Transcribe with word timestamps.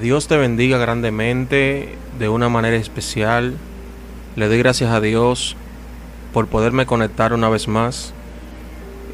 Dios 0.00 0.28
te 0.28 0.38
bendiga 0.38 0.78
grandemente 0.78 1.94
de 2.18 2.28
una 2.30 2.48
manera 2.48 2.76
especial. 2.76 3.54
Le 4.34 4.48
doy 4.48 4.56
gracias 4.56 4.90
a 4.92 5.00
Dios 5.00 5.56
por 6.32 6.46
poderme 6.46 6.86
conectar 6.86 7.34
una 7.34 7.50
vez 7.50 7.68
más. 7.68 8.14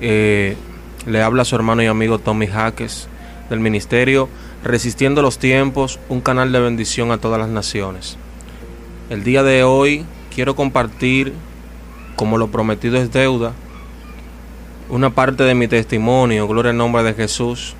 Eh, 0.00 0.57
le 1.04 1.22
habla 1.22 1.44
su 1.44 1.57
hermano 1.57 1.82
y 1.82 1.86
amigo 1.86 2.21
Tommy 2.21 2.46
Jaques 2.46 3.08
del 3.50 3.58
ministerio 3.58 4.29
Resistiendo 4.63 5.22
los 5.22 5.39
Tiempos, 5.39 5.99
un 6.08 6.21
canal 6.21 6.53
de 6.53 6.61
bendición 6.61 7.11
a 7.11 7.18
todas 7.18 7.41
las 7.41 7.49
naciones. 7.49 8.16
El 9.11 9.25
día 9.25 9.43
de 9.43 9.64
hoy 9.64 10.05
quiero 10.32 10.55
compartir, 10.55 11.32
como 12.14 12.39
lo 12.39 12.49
prometido 12.49 12.96
es 12.96 13.13
deuda, 13.13 13.53
una 14.89 15.11
parte 15.11 15.43
de 15.43 15.55
mi 15.55 15.66
testimonio, 15.66 16.46
gloria 16.46 16.71
al 16.71 16.77
nombre 16.77 17.03
de 17.03 17.14
Jesús. 17.14 17.75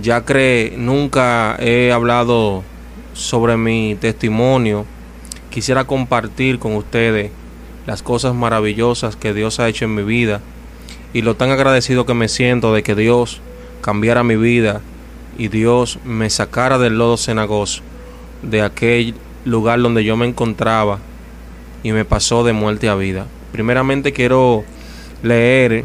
Ya 0.00 0.24
que 0.24 0.74
nunca 0.76 1.56
he 1.60 1.92
hablado 1.92 2.64
sobre 3.12 3.56
mi 3.56 3.96
testimonio, 4.00 4.86
quisiera 5.50 5.84
compartir 5.84 6.58
con 6.58 6.74
ustedes 6.74 7.30
las 7.86 8.02
cosas 8.02 8.34
maravillosas 8.34 9.14
que 9.14 9.32
Dios 9.32 9.60
ha 9.60 9.68
hecho 9.68 9.84
en 9.84 9.94
mi 9.94 10.02
vida 10.02 10.40
y 11.12 11.22
lo 11.22 11.36
tan 11.36 11.50
agradecido 11.50 12.06
que 12.06 12.14
me 12.14 12.28
siento 12.28 12.74
de 12.74 12.82
que 12.82 12.96
Dios 12.96 13.40
cambiara 13.82 14.24
mi 14.24 14.36
vida 14.36 14.80
y 15.38 15.48
Dios 15.48 15.98
me 16.04 16.28
sacara 16.28 16.78
del 16.78 16.98
lodo 16.98 17.16
cenagoso, 17.16 17.82
de 18.42 18.62
aquel 18.62 19.14
lugar 19.44 19.80
donde 19.80 20.02
yo 20.02 20.16
me 20.16 20.26
encontraba 20.26 20.98
y 21.84 21.92
me 21.92 22.04
pasó 22.04 22.42
de 22.42 22.52
muerte 22.52 22.88
a 22.88 22.96
vida. 22.96 23.26
Primeramente 23.52 24.12
quiero 24.12 24.64
leer 25.22 25.84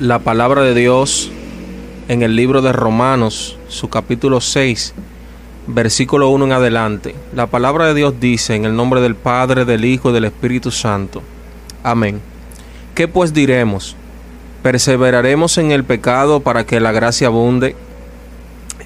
la 0.00 0.18
palabra 0.18 0.62
de 0.62 0.74
Dios 0.74 1.30
en 2.08 2.22
el 2.22 2.36
libro 2.36 2.62
de 2.62 2.72
Romanos, 2.72 3.58
su 3.68 3.88
capítulo 3.88 4.40
6, 4.40 4.94
versículo 5.66 6.28
1 6.30 6.44
en 6.44 6.52
adelante. 6.52 7.14
La 7.34 7.48
palabra 7.48 7.86
de 7.86 7.94
Dios 7.94 8.14
dice 8.20 8.54
en 8.54 8.64
el 8.64 8.76
nombre 8.76 9.00
del 9.00 9.16
Padre, 9.16 9.64
del 9.64 9.84
Hijo 9.84 10.10
y 10.10 10.12
del 10.12 10.26
Espíritu 10.26 10.70
Santo. 10.70 11.22
Amén. 11.82 12.20
¿Qué 12.94 13.08
pues 13.08 13.34
diremos? 13.34 13.96
¿Perseveraremos 14.62 15.58
en 15.58 15.72
el 15.72 15.82
pecado 15.82 16.40
para 16.40 16.64
que 16.64 16.78
la 16.78 16.92
gracia 16.92 17.26
abunde? 17.26 17.74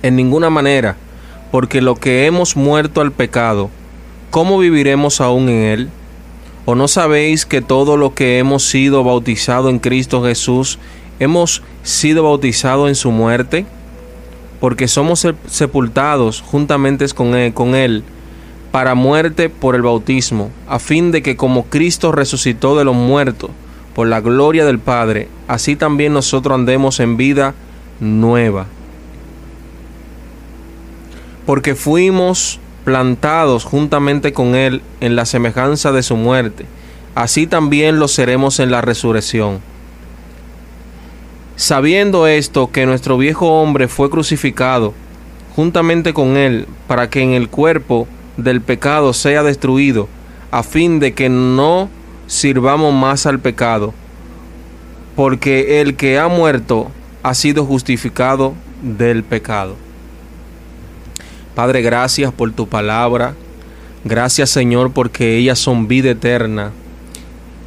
En 0.02 0.16
ninguna 0.16 0.48
manera, 0.48 0.96
porque 1.52 1.82
lo 1.82 1.96
que 1.96 2.24
hemos 2.24 2.56
muerto 2.56 3.02
al 3.02 3.12
pecado, 3.12 3.68
¿cómo 4.30 4.58
viviremos 4.58 5.20
aún 5.20 5.50
en 5.50 5.62
él? 5.62 5.90
¿O 6.64 6.74
no 6.74 6.88
sabéis 6.88 7.44
que 7.44 7.60
todo 7.60 7.98
lo 7.98 8.14
que 8.14 8.38
hemos 8.38 8.64
sido 8.64 9.04
bautizado 9.04 9.68
en 9.68 9.78
Cristo 9.78 10.22
Jesús, 10.22 10.78
hemos 11.18 11.62
sido 11.82 12.24
bautizados 12.24 12.88
en 12.88 12.94
su 12.94 13.10
muerte? 13.10 13.66
Porque 14.60 14.88
somos 14.88 15.26
sepultados 15.46 16.42
juntamente 16.42 17.04
él, 17.04 17.54
con 17.54 17.74
él 17.74 18.04
para 18.70 18.94
muerte 18.94 19.48
por 19.48 19.74
el 19.74 19.82
bautismo, 19.82 20.50
a 20.68 20.78
fin 20.78 21.10
de 21.10 21.22
que 21.22 21.36
como 21.36 21.64
Cristo 21.64 22.12
resucitó 22.12 22.78
de 22.78 22.84
los 22.84 22.94
muertos 22.94 23.50
por 23.94 24.06
la 24.06 24.20
gloria 24.20 24.64
del 24.64 24.78
Padre, 24.78 25.28
así 25.48 25.76
también 25.76 26.12
nosotros 26.12 26.54
andemos 26.54 27.00
en 27.00 27.16
vida 27.16 27.54
nueva. 27.98 28.66
Porque 31.46 31.74
fuimos 31.74 32.60
plantados 32.84 33.64
juntamente 33.64 34.32
con 34.32 34.54
Él 34.54 34.82
en 35.00 35.16
la 35.16 35.26
semejanza 35.26 35.90
de 35.90 36.04
su 36.04 36.16
muerte, 36.16 36.66
así 37.14 37.46
también 37.46 37.98
lo 37.98 38.06
seremos 38.06 38.60
en 38.60 38.70
la 38.70 38.80
resurrección. 38.80 39.60
Sabiendo 41.60 42.26
esto, 42.26 42.70
que 42.72 42.86
nuestro 42.86 43.18
viejo 43.18 43.60
hombre 43.60 43.86
fue 43.86 44.08
crucificado 44.08 44.94
juntamente 45.54 46.14
con 46.14 46.38
Él, 46.38 46.66
para 46.86 47.10
que 47.10 47.20
en 47.20 47.32
el 47.32 47.50
cuerpo 47.50 48.08
del 48.38 48.62
pecado 48.62 49.12
sea 49.12 49.42
destruido, 49.42 50.08
a 50.50 50.62
fin 50.62 51.00
de 51.00 51.12
que 51.12 51.28
no 51.28 51.90
sirvamos 52.26 52.94
más 52.94 53.26
al 53.26 53.40
pecado, 53.40 53.92
porque 55.14 55.82
el 55.82 55.96
que 55.96 56.18
ha 56.18 56.28
muerto 56.28 56.90
ha 57.22 57.34
sido 57.34 57.66
justificado 57.66 58.54
del 58.80 59.22
pecado. 59.22 59.76
Padre, 61.54 61.82
gracias 61.82 62.32
por 62.32 62.52
tu 62.52 62.68
palabra. 62.68 63.34
Gracias 64.02 64.48
Señor 64.48 64.92
porque 64.92 65.36
ellas 65.36 65.58
son 65.58 65.88
vida 65.88 66.12
eterna. 66.12 66.72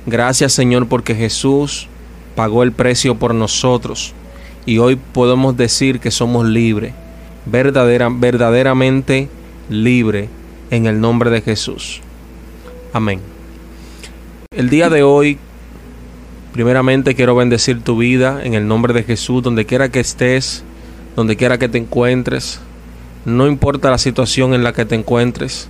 Gracias 0.08 0.52
Señor 0.52 0.88
porque 0.88 1.14
Jesús 1.14 1.90
pagó 2.36 2.64
el 2.64 2.72
precio 2.72 3.16
por 3.16 3.34
nosotros 3.34 4.14
y 4.66 4.78
hoy 4.78 4.96
podemos 4.96 5.58
decir 5.58 6.00
que 6.00 6.12
somos 6.12 6.46
libres, 6.46 6.94
verdadera, 7.46 8.10
verdaderamente 8.10 9.30
libres 9.70 10.30
en 10.72 10.86
el 10.86 11.00
nombre 11.00 11.30
de 11.30 11.42
Jesús. 11.42 12.02
Amén. 12.94 13.20
El 14.56 14.70
día 14.70 14.90
de 14.90 15.04
hoy, 15.04 15.38
primeramente 16.54 17.16
quiero 17.16 17.36
bendecir 17.36 17.82
tu 17.82 17.98
vida 17.98 18.42
en 18.44 18.54
el 18.54 18.68
nombre 18.68 18.94
de 18.94 19.04
Jesús, 19.04 19.44
donde 19.44 19.66
quiera 19.66 19.90
que 19.90 20.00
estés, 20.00 20.64
donde 21.16 21.36
quiera 21.36 21.58
que 21.58 21.70
te 21.70 21.78
encuentres. 21.78 22.60
No 23.26 23.48
importa 23.48 23.92
la 23.92 23.98
situación 23.98 24.54
en 24.54 24.64
la 24.64 24.74
que 24.74 24.86
te 24.86 24.96
encuentres, 24.96 25.68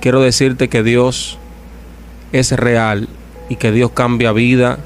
quiero 0.00 0.20
decirte 0.20 0.68
que 0.68 0.82
Dios 0.82 1.38
es 2.32 2.52
real 2.52 3.08
y 3.48 3.56
que 3.56 3.72
Dios 3.72 3.92
cambia 3.92 4.32
vida 4.32 4.78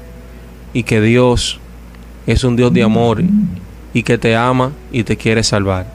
y 0.73 0.83
que 0.83 1.01
Dios 1.01 1.59
es 2.25 2.43
un 2.43 2.55
Dios 2.55 2.73
de 2.73 2.83
amor 2.83 3.23
y 3.93 4.03
que 4.03 4.17
te 4.17 4.35
ama 4.35 4.71
y 4.91 5.03
te 5.03 5.17
quiere 5.17 5.43
salvar. 5.43 5.87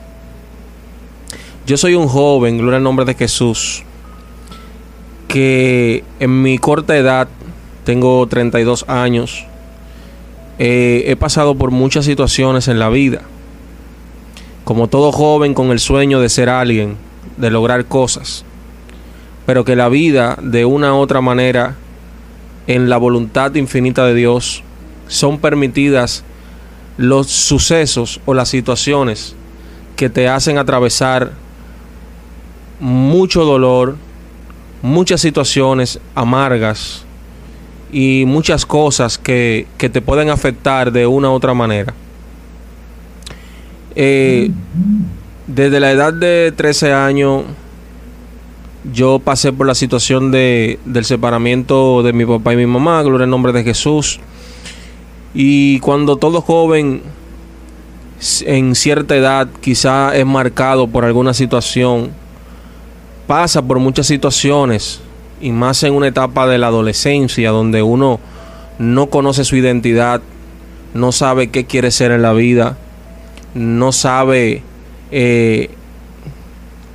Yo 1.67 1.77
soy 1.77 1.95
un 1.95 2.09
joven, 2.09 2.59
gloria 2.59 2.79
al 2.79 2.83
nombre 2.83 3.05
de 3.05 3.15
Jesús, 3.15 3.85
que 5.29 6.05
en 6.19 6.43
mi 6.43 6.59
corta 6.59 6.97
edad, 6.97 7.29
tengo 7.85 8.27
32 8.27 8.85
años, 8.89 9.47
eh, 10.59 11.05
he 11.07 11.17
pasado 11.17 11.55
por 11.55 11.71
muchas 11.71 12.05
situaciones 12.05 12.69
en 12.69 12.79
la 12.79 12.89
vida 12.89 13.23
como 14.65 14.89
todo 14.89 15.13
joven 15.13 15.55
con 15.55 15.71
el 15.71 15.81
sueño 15.81 16.21
de 16.21 16.29
ser 16.29 16.49
alguien, 16.49 16.97
de 17.37 17.51
lograr 17.51 17.87
cosas, 17.87 18.45
pero 19.45 19.65
que 19.65 19.77
la 19.77 19.89
vida 19.89 20.39
de 20.41 20.65
una 20.65 20.95
u 20.95 20.99
otra 20.99 21.21
manera, 21.21 21.77
en 22.67 22.89
la 22.89 22.97
voluntad 22.97 23.55
infinita 23.55 24.05
de 24.07 24.15
Dios, 24.15 24.63
son 25.09 25.39
permitidas 25.39 26.25
los 26.97 27.29
sucesos 27.29 28.21
o 28.25 28.35
las 28.35 28.49
situaciones 28.49 29.35
que 29.97 30.09
te 30.11 30.29
hacen 30.29 30.59
atravesar 30.59 31.33
mucho 32.81 33.45
dolor, 33.45 33.97
muchas 34.83 35.21
situaciones 35.21 36.01
amargas 36.15 37.05
y 37.93 38.25
muchas 38.27 38.67
cosas 38.67 39.19
que, 39.19 39.67
que 39.79 39.89
te 39.89 40.01
pueden 40.01 40.31
afectar 40.31 40.91
de 40.93 41.07
una 41.07 41.31
u 41.31 41.35
otra 41.35 41.55
manera. 41.55 41.95
Eh, 43.95 44.51
desde 45.47 45.81
la 45.81 45.91
edad 45.91 46.13
de 46.13 46.53
13 46.57 46.93
años, 46.93 47.45
yo 48.91 49.19
pasé 49.19 49.53
por 49.53 49.67
la 49.67 49.75
situación 49.75 50.31
de, 50.31 50.79
del 50.85 51.05
separamiento 51.05 52.03
de 52.03 52.13
mi 52.13 52.25
papá 52.25 52.53
y 52.53 52.57
mi 52.57 52.67
mamá, 52.67 53.03
gloria 53.03 53.25
al 53.25 53.31
nombre 53.31 53.53
de 53.53 53.63
Jesús. 53.63 54.19
Y 55.35 55.79
cuando 55.81 56.17
todo 56.17 56.41
joven 56.41 57.03
en 58.45 58.75
cierta 58.75 59.17
edad 59.17 59.49
quizá 59.61 60.17
es 60.17 60.27
marcado 60.27 60.89
por 60.89 61.05
alguna 61.05 61.35
situación, 61.35 62.11
pasa 63.27 63.63
por 63.63 63.79
muchas 63.79 64.07
situaciones, 64.07 65.01
y 65.41 65.51
más 65.51 65.83
en 65.83 65.95
una 65.95 66.07
etapa 66.07 66.47
de 66.47 66.57
la 66.59 66.69
adolescencia 66.69 67.51
donde 67.51 67.83
uno 67.83 68.21
no 68.79 69.07
conoce 69.09 69.45
su 69.45 69.57
identidad, 69.57 70.23
no 70.95 71.11
sabe 71.11 71.51
qué 71.51 71.65
quiere 71.65 71.91
ser 71.91 72.13
en 72.13 72.23
la 72.23 72.33
vida, 72.33 72.79
no 73.55 73.91
sabe 73.91 74.63
eh, 75.11 75.71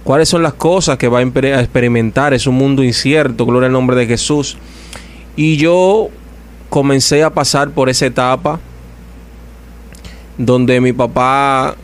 cuáles 0.08 0.30
son 0.30 0.42
las 0.42 0.54
cosas 0.54 0.98
que 0.98 1.10
va 1.10 1.20
a 1.20 1.22
experimentar. 1.22 2.34
Es 2.34 2.48
un 2.48 2.56
mundo 2.56 2.82
incierto, 2.82 3.46
gloria 3.46 3.68
al 3.68 3.74
nombre 3.74 3.94
de 3.98 4.06
Jesús. 4.06 4.58
Y 5.36 5.58
yo 5.58 6.08
comencé 6.70 7.26
a 7.26 7.34
pasar 7.34 7.72
por 7.72 7.90
esa 7.90 8.06
etapa 8.06 8.58
donde 10.38 10.80
mi 10.80 10.94
papá 10.94 11.76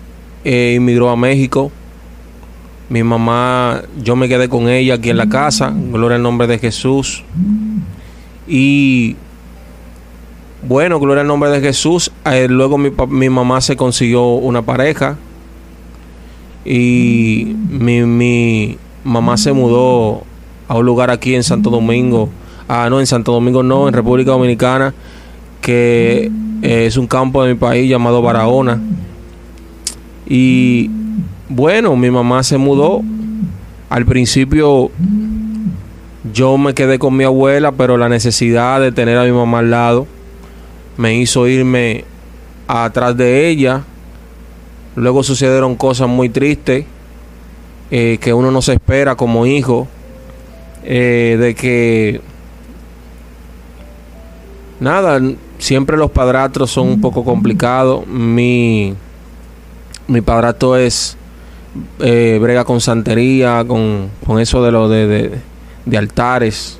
eh, 0.46 0.76
inmigró 0.78 1.10
a 1.10 1.18
México. 1.18 1.70
Mi 2.88 3.04
mamá, 3.04 3.82
yo 4.02 4.16
me 4.16 4.30
quedé 4.30 4.48
con 4.48 4.70
ella 4.70 4.94
aquí 4.94 5.10
en 5.10 5.18
la 5.18 5.28
casa, 5.28 5.74
gloria 5.76 6.16
al 6.16 6.24
nombre 6.24 6.48
de 6.48 6.60
Jesús. 6.60 7.26
Y 8.48 9.18
bueno, 10.66 10.98
gloria 10.98 11.24
al 11.24 11.28
nombre 11.28 11.50
de 11.50 11.60
Jesús. 11.60 12.10
Eh, 12.24 12.48
luego 12.50 12.78
mi, 12.78 12.90
mi, 13.10 13.30
mamá 13.30 13.60
se 13.60 13.76
consiguió 13.76 14.24
una 14.24 14.62
pareja. 14.62 15.18
Y 16.66 17.56
mi, 17.70 18.02
mi, 18.04 18.78
mamá 19.04 19.38
se 19.38 19.54
mudó 19.54 20.24
a 20.68 20.76
un 20.76 20.86
lugar 20.86 21.10
aquí 21.10 21.36
en 21.36 21.44
Santo 21.44 21.70
Domingo. 21.70 22.30
Ah, 22.68 22.88
no, 22.90 23.00
en 23.00 23.08
Santo 23.08 23.32
Domingo 23.34 23.64
no, 23.64 23.88
en 23.88 23.94
República 23.94 24.32
Dominicana. 24.32 24.94
Que 25.62 26.32
es 26.62 26.98
un 26.98 27.08
campo 27.08 27.44
de 27.44 27.54
mi 27.54 27.60
país 27.60 27.90
llamado 27.90 28.22
Barahona. 28.22 28.82
Y 30.26 30.90
bueno, 31.50 31.96
mi 31.96 32.10
mamá 32.10 32.44
se 32.44 32.58
mudó. 32.58 33.02
Al 33.90 34.06
principio 34.06 34.90
yo 36.34 36.58
me 36.58 36.74
quedé 36.74 36.98
con 37.00 37.16
mi 37.16 37.26
abuela, 37.26 37.74
pero 37.74 37.98
la 37.98 38.10
necesidad 38.10 38.80
de 38.80 38.92
tener 38.92 39.18
a 39.18 39.26
mi 39.26 39.32
mamá 39.32 39.60
al 39.60 39.70
lado 39.70 40.08
me 40.98 41.18
hizo 41.18 41.48
irme 41.48 42.06
atrás 42.68 43.18
de 43.18 43.50
ella. 43.50 43.84
Luego 44.96 45.24
sucedieron 45.24 45.76
cosas 45.76 46.08
muy 46.08 46.30
tristes 46.30 46.86
eh, 47.92 48.18
que 48.20 48.34
uno 48.34 48.52
no 48.52 48.62
se 48.62 48.74
espera 48.74 49.16
como 49.16 49.46
hijo. 49.46 49.88
Eh, 50.86 51.38
de 51.40 51.56
que 51.56 52.20
nada, 54.80 55.22
siempre 55.60 55.96
los 55.96 56.12
padrastros 56.12 56.72
son 56.72 56.88
un 56.88 57.02
poco 57.02 57.24
complicados. 57.24 58.06
Mi, 58.08 58.94
mi 60.08 60.22
padrastro 60.22 60.76
es 60.76 61.18
eh, 62.00 62.38
brega 62.42 62.66
con 62.66 62.82
santería, 62.82 63.64
con, 63.68 64.10
con 64.26 64.40
eso 64.40 64.64
de 64.64 64.72
lo 64.72 64.90
de, 64.90 65.40
de, 65.86 65.98
altares. 65.98 66.80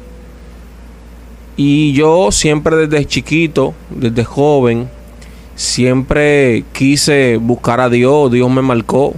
Y 1.56 1.94
yo 1.94 2.32
siempre 2.32 2.76
desde 2.76 3.06
chiquito, 3.06 3.74
desde 3.90 4.24
joven, 4.24 4.90
siempre 5.56 6.64
quise 6.74 7.38
buscar 7.38 7.80
a 7.80 7.90
Dios, 7.90 8.32
Dios 8.32 8.50
me 8.50 8.62
marcó, 8.62 9.14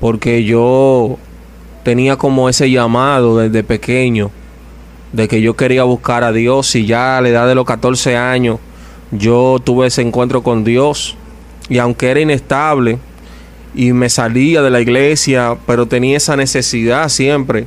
porque 0.00 0.44
yo 0.44 1.18
tenía 1.82 2.16
como 2.16 2.48
ese 2.48 2.70
llamado 2.70 3.38
desde 3.38 3.64
pequeño 3.64 4.30
de 5.12 5.28
que 5.28 5.40
yo 5.40 5.56
quería 5.56 5.84
buscar 5.84 6.24
a 6.24 6.32
Dios. 6.32 6.74
Y 6.74 6.86
ya 6.86 7.18
a 7.18 7.20
la 7.20 7.28
edad 7.28 7.48
de 7.48 7.54
los 7.54 7.64
14 7.64 8.16
años 8.16 8.58
yo 9.10 9.58
tuve 9.62 9.86
ese 9.86 10.02
encuentro 10.02 10.42
con 10.42 10.64
Dios. 10.64 11.16
Y 11.68 11.78
aunque 11.78 12.10
era 12.10 12.20
inestable 12.20 12.98
y 13.74 13.92
me 13.92 14.08
salía 14.08 14.62
de 14.62 14.70
la 14.70 14.80
iglesia, 14.80 15.56
pero 15.66 15.86
tenía 15.86 16.16
esa 16.16 16.36
necesidad 16.36 17.08
siempre. 17.08 17.66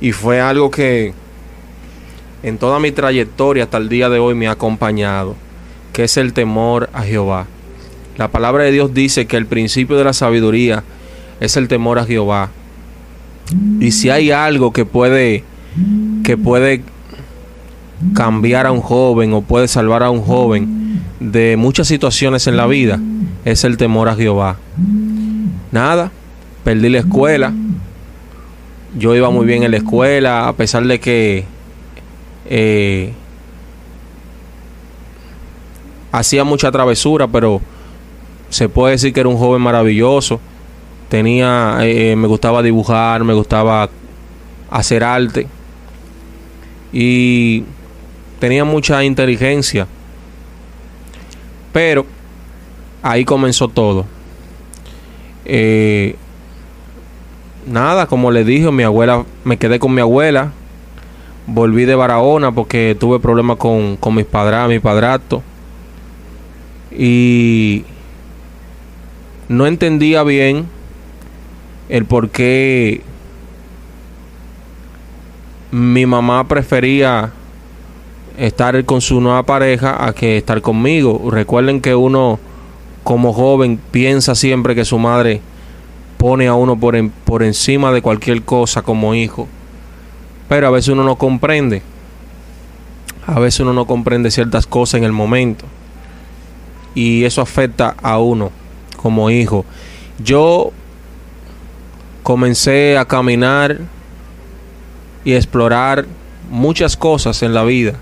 Y 0.00 0.12
fue 0.12 0.40
algo 0.40 0.70
que 0.70 1.12
en 2.42 2.58
toda 2.58 2.78
mi 2.78 2.92
trayectoria 2.92 3.64
hasta 3.64 3.78
el 3.78 3.88
día 3.88 4.08
de 4.08 4.18
hoy 4.18 4.34
me 4.34 4.46
ha 4.46 4.52
acompañado, 4.52 5.34
que 5.98 6.04
es 6.04 6.16
el 6.16 6.32
temor 6.32 6.90
a 6.92 7.02
Jehová. 7.02 7.48
La 8.18 8.28
palabra 8.28 8.62
de 8.62 8.70
Dios 8.70 8.94
dice 8.94 9.26
que 9.26 9.36
el 9.36 9.46
principio 9.46 9.96
de 9.96 10.04
la 10.04 10.12
sabiduría 10.12 10.84
es 11.40 11.56
el 11.56 11.66
temor 11.66 11.98
a 11.98 12.04
Jehová. 12.04 12.50
Y 13.80 13.90
si 13.90 14.08
hay 14.08 14.30
algo 14.30 14.72
que 14.72 14.84
puede 14.84 15.42
que 16.22 16.36
puede 16.36 16.82
cambiar 18.14 18.66
a 18.66 18.70
un 18.70 18.80
joven 18.80 19.32
o 19.32 19.42
puede 19.42 19.66
salvar 19.66 20.04
a 20.04 20.10
un 20.10 20.22
joven 20.22 21.00
de 21.18 21.56
muchas 21.56 21.88
situaciones 21.88 22.46
en 22.46 22.56
la 22.56 22.68
vida 22.68 23.00
es 23.44 23.64
el 23.64 23.76
temor 23.76 24.08
a 24.08 24.14
Jehová. 24.14 24.56
Nada, 25.72 26.12
perdí 26.62 26.90
la 26.90 27.00
escuela. 27.00 27.52
Yo 28.96 29.16
iba 29.16 29.30
muy 29.30 29.46
bien 29.46 29.64
en 29.64 29.72
la 29.72 29.78
escuela, 29.78 30.46
a 30.46 30.52
pesar 30.52 30.86
de 30.86 31.00
que 31.00 31.44
eh, 32.48 33.14
hacía 36.12 36.44
mucha 36.44 36.70
travesura, 36.70 37.26
pero 37.26 37.60
se 38.50 38.68
puede 38.68 38.92
decir 38.92 39.12
que 39.12 39.20
era 39.20 39.28
un 39.28 39.36
joven 39.36 39.60
maravilloso. 39.60 40.40
Tenía, 41.08 41.78
eh, 41.82 42.16
me 42.16 42.28
gustaba 42.28 42.62
dibujar, 42.62 43.24
me 43.24 43.34
gustaba 43.34 43.88
hacer 44.70 45.02
arte 45.02 45.46
y 46.92 47.64
tenía 48.38 48.64
mucha 48.64 49.04
inteligencia. 49.04 49.86
Pero 51.72 52.06
ahí 53.02 53.24
comenzó 53.24 53.68
todo. 53.68 54.06
Eh, 55.44 56.16
nada, 57.66 58.06
como 58.06 58.30
le 58.30 58.44
dije, 58.44 58.70
mi 58.70 58.82
abuela, 58.82 59.24
me 59.44 59.56
quedé 59.56 59.78
con 59.78 59.94
mi 59.94 60.00
abuela. 60.00 60.52
Volví 61.46 61.86
de 61.86 61.94
Barahona 61.94 62.52
porque 62.52 62.96
tuve 62.98 63.20
problemas 63.20 63.56
con, 63.56 63.96
con 63.96 64.14
mis 64.14 64.26
padres, 64.26 64.68
mi 64.68 64.80
padrastro. 64.80 65.42
Y 66.90 67.84
no 69.48 69.66
entendía 69.66 70.22
bien 70.22 70.66
el 71.88 72.04
por 72.04 72.30
qué 72.30 73.02
mi 75.70 76.06
mamá 76.06 76.46
prefería 76.48 77.32
estar 78.38 78.84
con 78.84 79.00
su 79.00 79.20
nueva 79.20 79.42
pareja 79.42 80.06
a 80.06 80.12
que 80.12 80.38
estar 80.38 80.62
conmigo. 80.62 81.30
Recuerden 81.30 81.80
que 81.80 81.94
uno 81.94 82.38
como 83.04 83.32
joven 83.32 83.80
piensa 83.90 84.34
siempre 84.34 84.74
que 84.74 84.84
su 84.84 84.98
madre 84.98 85.40
pone 86.18 86.46
a 86.46 86.54
uno 86.54 86.78
por, 86.78 86.96
por 87.24 87.42
encima 87.42 87.92
de 87.92 88.02
cualquier 88.02 88.42
cosa 88.42 88.82
como 88.82 89.14
hijo. 89.14 89.48
Pero 90.48 90.68
a 90.68 90.70
veces 90.70 90.88
uno 90.88 91.04
no 91.04 91.16
comprende. 91.16 91.82
A 93.26 93.38
veces 93.40 93.60
uno 93.60 93.72
no 93.72 93.86
comprende 93.86 94.30
ciertas 94.30 94.66
cosas 94.66 94.98
en 94.98 95.04
el 95.04 95.12
momento. 95.12 95.66
Y 96.94 97.24
eso 97.24 97.40
afecta 97.40 97.94
a 98.02 98.18
uno 98.18 98.50
como 98.96 99.30
hijo. 99.30 99.64
Yo 100.22 100.72
comencé 102.22 102.98
a 102.98 103.04
caminar 103.04 103.78
y 105.24 105.34
explorar 105.34 106.06
muchas 106.50 106.96
cosas 106.96 107.42
en 107.42 107.54
la 107.54 107.64
vida, 107.64 107.94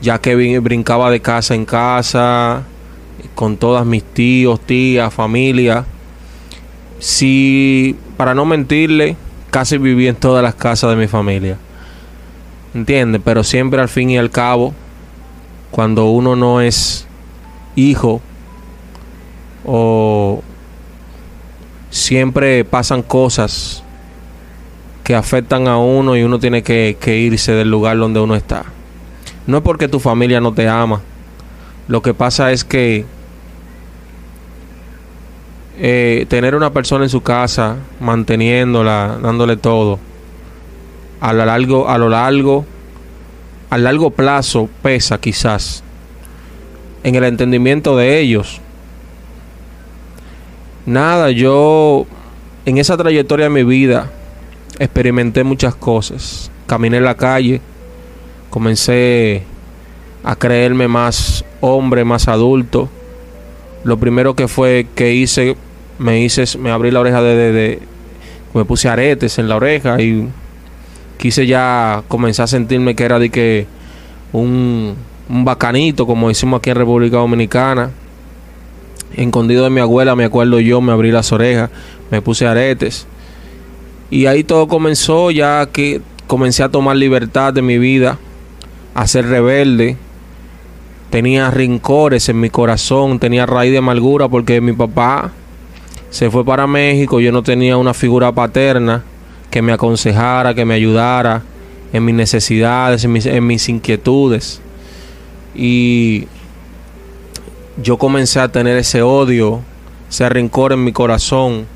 ya 0.00 0.20
que 0.20 0.34
brincaba 0.60 1.10
de 1.10 1.20
casa 1.20 1.54
en 1.54 1.64
casa 1.64 2.64
con 3.34 3.56
todas 3.56 3.86
mis 3.86 4.04
tíos, 4.04 4.60
tías, 4.60 5.12
familia. 5.12 5.84
Si, 6.98 7.96
para 8.16 8.34
no 8.34 8.44
mentirle, 8.44 9.16
casi 9.50 9.78
viví 9.78 10.06
en 10.06 10.16
todas 10.16 10.42
las 10.42 10.54
casas 10.54 10.90
de 10.90 10.96
mi 10.96 11.06
familia. 11.06 11.58
¿Entiendes? 12.74 13.20
Pero 13.24 13.44
siempre 13.44 13.80
al 13.80 13.88
fin 13.88 14.10
y 14.10 14.18
al 14.18 14.30
cabo, 14.30 14.74
cuando 15.70 16.06
uno 16.06 16.36
no 16.36 16.60
es 16.60 17.06
hijo 17.76 18.20
o 19.64 20.42
siempre 21.90 22.64
pasan 22.64 23.02
cosas 23.02 23.82
que 25.04 25.14
afectan 25.14 25.68
a 25.68 25.78
uno 25.78 26.16
y 26.16 26.22
uno 26.22 26.38
tiene 26.38 26.62
que, 26.62 26.96
irse 27.06 27.52
del 27.52 27.70
lugar 27.70 27.96
donde 27.98 28.20
uno 28.20 28.34
está. 28.34 28.64
No 29.46 29.58
es 29.58 29.62
porque 29.62 29.86
tu 29.86 30.00
familia 30.00 30.40
no 30.40 30.52
te 30.52 30.66
ama. 30.66 31.02
Lo 31.86 32.00
que 32.00 32.14
pasa 32.14 32.50
es 32.50 32.64
que 32.64 33.04
eh, 35.78 36.26
tener 36.28 36.54
una 36.54 36.72
persona 36.72 37.04
en 37.04 37.10
su 37.10 37.22
casa, 37.22 37.76
manteniéndola, 38.00 39.18
dándole 39.22 39.56
todo, 39.56 39.98
a 41.20 41.32
lo 41.32 41.44
largo, 41.44 41.88
a 41.88 41.98
lo 41.98 42.08
largo, 42.08 42.64
a 43.70 43.78
largo 43.78 44.10
plazo 44.10 44.68
pesa 44.82 45.18
quizás 45.18 45.83
en 47.04 47.14
el 47.14 47.24
entendimiento 47.24 47.96
de 47.96 48.18
ellos. 48.18 48.60
Nada, 50.86 51.30
yo 51.30 52.06
en 52.64 52.78
esa 52.78 52.96
trayectoria 52.96 53.44
de 53.44 53.50
mi 53.50 53.62
vida 53.62 54.10
experimenté 54.78 55.44
muchas 55.44 55.74
cosas. 55.74 56.50
Caminé 56.66 56.96
en 56.96 57.04
la 57.04 57.14
calle, 57.14 57.60
comencé 58.50 59.42
a 60.24 60.34
creerme 60.34 60.88
más 60.88 61.44
hombre, 61.60 62.04
más 62.04 62.26
adulto. 62.26 62.88
Lo 63.84 63.98
primero 63.98 64.34
que 64.34 64.48
fue 64.48 64.86
que 64.94 65.14
hice, 65.14 65.56
me 65.98 66.20
hice, 66.22 66.58
me 66.58 66.70
abrí 66.70 66.90
la 66.90 67.00
oreja 67.00 67.22
de, 67.22 67.52
de, 67.52 67.78
me 68.54 68.64
puse 68.64 68.88
aretes 68.88 69.38
en 69.38 69.48
la 69.48 69.56
oreja 69.56 70.00
y 70.00 70.28
quise 71.18 71.46
ya 71.46 72.02
comenzar 72.08 72.44
a 72.44 72.46
sentirme 72.46 72.94
que 72.94 73.04
era 73.04 73.18
de 73.18 73.28
que 73.28 73.66
un, 74.32 74.96
un 75.28 75.44
bacanito, 75.44 76.06
como 76.06 76.28
decimos 76.28 76.58
aquí 76.58 76.70
en 76.70 76.76
República 76.76 77.16
Dominicana. 77.18 77.90
Escondido 79.16 79.64
de 79.64 79.70
mi 79.70 79.80
abuela, 79.80 80.16
me 80.16 80.24
acuerdo 80.24 80.58
yo, 80.60 80.80
me 80.80 80.92
abrí 80.92 81.12
las 81.12 81.30
orejas, 81.32 81.70
me 82.10 82.20
puse 82.20 82.46
aretes 82.46 83.06
y 84.14 84.26
ahí 84.26 84.44
todo 84.44 84.68
comenzó 84.68 85.32
ya 85.32 85.66
que 85.66 86.00
comencé 86.28 86.62
a 86.62 86.68
tomar 86.68 86.96
libertad 86.96 87.52
de 87.52 87.62
mi 87.62 87.78
vida, 87.78 88.18
a 88.94 89.08
ser 89.08 89.26
rebelde. 89.26 89.96
Tenía 91.10 91.50
rincores 91.50 92.28
en 92.28 92.40
mi 92.40 92.48
corazón, 92.48 93.18
tenía 93.18 93.44
raíz 93.44 93.72
de 93.72 93.78
amargura 93.78 94.28
porque 94.28 94.60
mi 94.60 94.72
papá 94.72 95.32
se 96.10 96.30
fue 96.30 96.44
para 96.44 96.68
México, 96.68 97.18
yo 97.18 97.32
no 97.32 97.42
tenía 97.42 97.76
una 97.76 97.92
figura 97.92 98.30
paterna 98.30 99.02
que 99.50 99.62
me 99.62 99.72
aconsejara, 99.72 100.54
que 100.54 100.64
me 100.64 100.74
ayudara 100.74 101.42
en 101.92 102.04
mis 102.04 102.14
necesidades, 102.14 103.04
en 103.04 103.46
mis 103.46 103.68
inquietudes. 103.68 104.60
Y 105.54 106.26
yo 107.82 107.96
comencé 107.96 108.40
a 108.40 108.48
tener 108.48 108.76
ese 108.76 109.02
odio, 109.02 109.60
ese 110.08 110.28
rencor 110.28 110.72
en 110.72 110.84
mi 110.84 110.92
corazón 110.92 111.66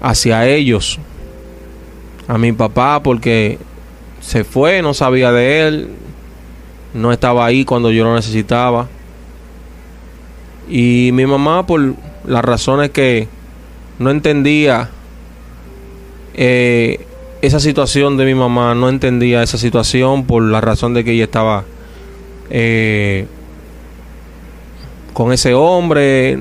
hacia 0.00 0.46
ellos 0.46 0.98
a 2.30 2.38
mi 2.38 2.52
papá 2.52 3.02
porque 3.02 3.58
se 4.20 4.44
fue, 4.44 4.82
no 4.82 4.94
sabía 4.94 5.32
de 5.32 5.66
él, 5.66 5.88
no 6.94 7.12
estaba 7.12 7.44
ahí 7.44 7.64
cuando 7.64 7.90
yo 7.90 8.04
lo 8.04 8.14
necesitaba. 8.14 8.86
Y 10.68 11.10
mi 11.12 11.26
mamá 11.26 11.66
por 11.66 11.94
las 12.24 12.44
razones 12.44 12.90
que 12.90 13.26
no 13.98 14.10
entendía 14.10 14.90
eh, 16.34 17.04
esa 17.42 17.58
situación 17.58 18.16
de 18.16 18.26
mi 18.26 18.34
mamá, 18.34 18.76
no 18.76 18.88
entendía 18.88 19.42
esa 19.42 19.58
situación 19.58 20.24
por 20.24 20.42
la 20.44 20.60
razón 20.60 20.94
de 20.94 21.02
que 21.02 21.12
ella 21.12 21.24
estaba 21.24 21.64
eh, 22.50 23.26
con 25.12 25.32
ese 25.32 25.54
hombre, 25.54 26.38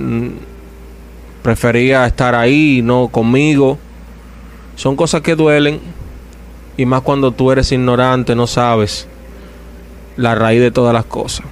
prefería 1.42 2.06
estar 2.06 2.36
ahí, 2.36 2.82
no 2.84 3.08
conmigo. 3.08 3.78
Son 4.76 4.96
cosas 4.96 5.22
que 5.22 5.36
duelen 5.36 5.80
y 6.78 6.86
más 6.86 7.02
cuando 7.02 7.32
tú 7.32 7.52
eres 7.52 7.72
ignorante, 7.72 8.36
no 8.36 8.48
sabes 8.48 9.08
la 10.16 10.36
raíz 10.36 10.62
de 10.62 10.72
todas 10.72 10.94
las 10.94 11.06
cosas. 11.06 11.46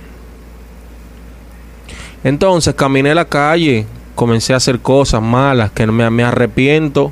Entonces 2.23 2.73
caminé 2.75 3.13
la 3.13 3.25
calle, 3.25 3.85
comencé 4.15 4.53
a 4.53 4.57
hacer 4.57 4.79
cosas 4.79 5.21
malas 5.21 5.71
que 5.71 5.85
me, 5.87 6.09
me 6.09 6.23
arrepiento 6.23 7.11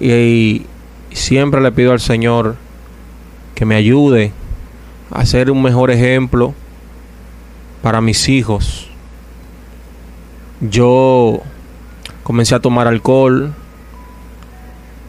y, 0.00 0.66
siempre 1.10 1.60
le 1.60 1.72
pido 1.72 1.92
al 1.92 2.00
Señor 2.00 2.56
que 3.54 3.64
me 3.64 3.74
ayude 3.74 4.32
a 5.10 5.24
ser 5.26 5.50
un 5.50 5.62
mejor 5.62 5.90
ejemplo 5.90 6.54
para 7.82 8.00
mis 8.00 8.28
hijos. 8.28 8.88
Yo 10.60 11.40
comencé 12.22 12.54
a 12.54 12.60
tomar 12.60 12.86
alcohol, 12.88 13.54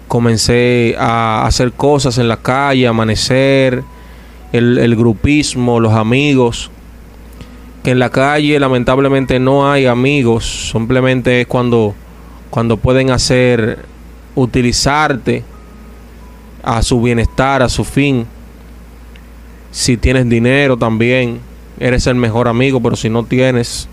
comencé 0.08 0.96
a 1.00 1.46
hacer 1.46 1.72
cosas 1.72 2.18
en 2.18 2.28
la 2.28 2.38
calle, 2.38 2.88
amanecer, 2.88 3.84
el, 4.52 4.96
grupismo, 4.96 5.80
los 5.80 5.94
amigos, 5.94 6.72
que 7.84 7.92
en 7.92 8.00
la 8.00 8.10
calle 8.10 8.60
lamentablemente 8.60 9.40
no 9.40 9.72
hay 9.72 9.86
amigos, 9.86 10.72
simplemente 10.72 11.42
es 11.42 11.48
cuando, 11.48 11.94
cuando 12.50 12.78
pueden 12.78 13.12
hacer, 13.12 13.86
utilizarte 14.36 15.44
a 16.64 16.82
su 16.82 17.02
bienestar, 17.02 17.62
a 17.62 17.70
su 17.70 17.84
fin. 17.84 18.26
Si 19.72 19.98
tienes 19.98 20.28
dinero 20.28 20.78
también, 20.78 21.40
eres 21.80 22.08
el 22.08 22.16
mejor 22.16 22.48
amigo, 22.48 22.82
pero 22.82 22.96
si 22.96 23.10
no 23.10 23.24
tienes, 23.24 23.88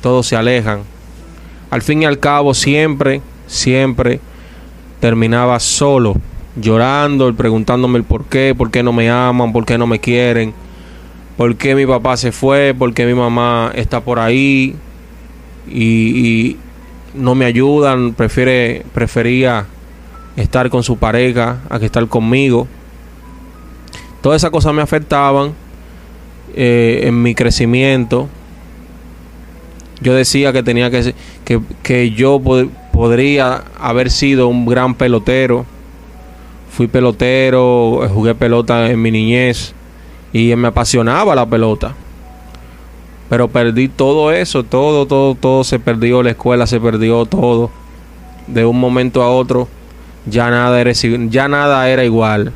todos 0.00 0.26
se 0.26 0.36
alejan. 0.36 0.80
Al 1.70 1.82
fin 1.82 2.02
y 2.02 2.06
al 2.06 2.18
cabo, 2.18 2.54
siempre, 2.54 3.22
siempre 3.46 4.20
terminaba 5.00 5.58
solo, 5.60 6.16
llorando, 6.56 7.34
preguntándome 7.34 7.98
el 7.98 8.04
por 8.04 8.24
qué, 8.24 8.54
por 8.56 8.70
qué 8.70 8.82
no 8.82 8.92
me 8.92 9.10
aman, 9.10 9.52
por 9.52 9.64
qué 9.64 9.78
no 9.78 9.86
me 9.86 9.98
quieren 9.98 10.54
por 11.40 11.56
qué 11.56 11.74
mi 11.74 11.86
papá 11.86 12.18
se 12.18 12.32
fue, 12.32 12.74
por 12.78 12.92
qué 12.92 13.06
mi 13.06 13.14
mamá 13.14 13.72
está 13.74 14.02
por 14.02 14.18
ahí 14.18 14.76
y, 15.66 16.58
no 17.14 17.34
me 17.34 17.46
ayudan, 17.46 18.12
prefiere, 18.12 18.84
prefería 18.92 19.64
estar 20.36 20.68
con 20.68 20.82
su 20.82 20.98
pareja 20.98 21.60
a 21.70 21.78
que 21.78 21.86
estar 21.86 22.06
conmigo. 22.08 22.68
Todas 24.20 24.40
esas 24.40 24.50
cosas 24.50 24.74
me 24.74 24.82
afectaban 24.82 25.54
eh, 26.54 27.02
en 27.04 27.22
mi 27.22 27.34
crecimiento. 27.34 28.28
Yo 30.00 30.14
decía 30.14 30.52
que 30.52 30.62
tenía 30.62 30.90
que, 30.90 31.14
que, 31.44 31.60
que 31.82 32.10
yo 32.10 32.40
podría 32.92 33.64
haber 33.78 34.10
sido 34.10 34.48
un 34.48 34.66
gran 34.66 34.94
pelotero. 34.94 35.66
Fui 36.70 36.86
pelotero, 36.86 38.08
jugué 38.12 38.34
pelota 38.34 38.90
en 38.90 39.00
mi 39.02 39.10
niñez 39.10 39.74
y 40.32 40.54
me 40.56 40.68
apasionaba 40.68 41.34
la 41.34 41.46
pelota. 41.46 41.94
Pero 43.28 43.48
perdí 43.48 43.88
todo 43.88 44.32
eso, 44.32 44.64
todo, 44.64 45.06
todo, 45.06 45.34
todo 45.34 45.64
se 45.64 45.78
perdió, 45.78 46.22
la 46.22 46.30
escuela 46.30 46.66
se 46.66 46.80
perdió 46.80 47.26
todo. 47.26 47.70
De 48.46 48.64
un 48.64 48.78
momento 48.80 49.22
a 49.22 49.30
otro 49.30 49.68
ya 50.26 50.50
nada 50.50 50.80
era, 50.80 50.92
ya 50.92 51.48
nada 51.48 51.88
era 51.88 52.04
igual. 52.04 52.52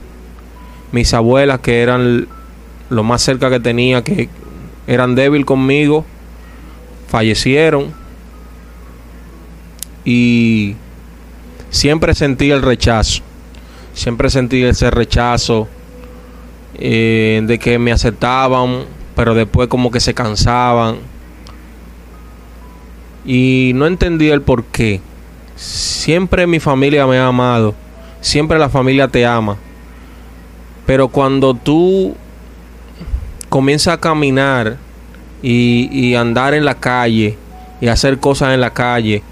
Mis 0.95 1.13
abuelas 1.13 1.59
que 1.59 1.83
eran 1.83 2.29
lo 2.89 3.03
más 3.03 3.21
cerca 3.21 3.51
que 3.51 3.59
tenía, 3.59 4.05
que 4.05 4.29
eran 4.87 5.17
débil 5.17 5.45
conmigo, 5.45 6.05
fallecieron. 7.09 7.93
Y 10.05 10.77
siempre 11.69 12.15
sentí 12.15 12.53
el 12.53 12.63
rechazo. 12.63 13.25
Siempre 13.93 14.31
sentí 14.31 14.63
ese 14.63 14.89
rechazo 14.93 15.67
eh, 16.75 17.43
de 17.45 17.59
que 17.59 17.81
me 17.81 17.91
aceptaban, 17.91 18.85
pero 19.17 19.35
después 19.35 19.67
como 19.67 19.91
que 19.91 19.99
se 19.99 20.15
cansaban. 20.15 20.99
Y 23.27 23.73
no 23.75 23.89
entendí 23.89 24.29
el 24.29 24.43
por 24.43 24.63
qué. 24.63 25.01
Siempre 25.57 26.47
mi 26.47 26.61
familia 26.61 27.05
me 27.09 27.19
ha 27.19 27.27
amado, 27.27 27.75
siempre 28.21 28.61
la 28.61 28.69
familia 28.69 29.09
te 29.09 29.27
ama. 29.27 29.57
Pero 30.87 31.09
cuando 31.09 31.55
tú 31.55 32.15
comienzas 33.49 33.95
a 33.95 34.01
caminar 34.01 34.77
y, 35.43 36.15
andar 36.15 36.55
en 36.55 36.65
la 36.65 36.75
calle 36.75 37.37
y 37.81 37.89
hacer 37.89 38.19
cosas 38.19 38.55
en 38.55 38.61
la 38.61 38.71
calle, 38.71 39.23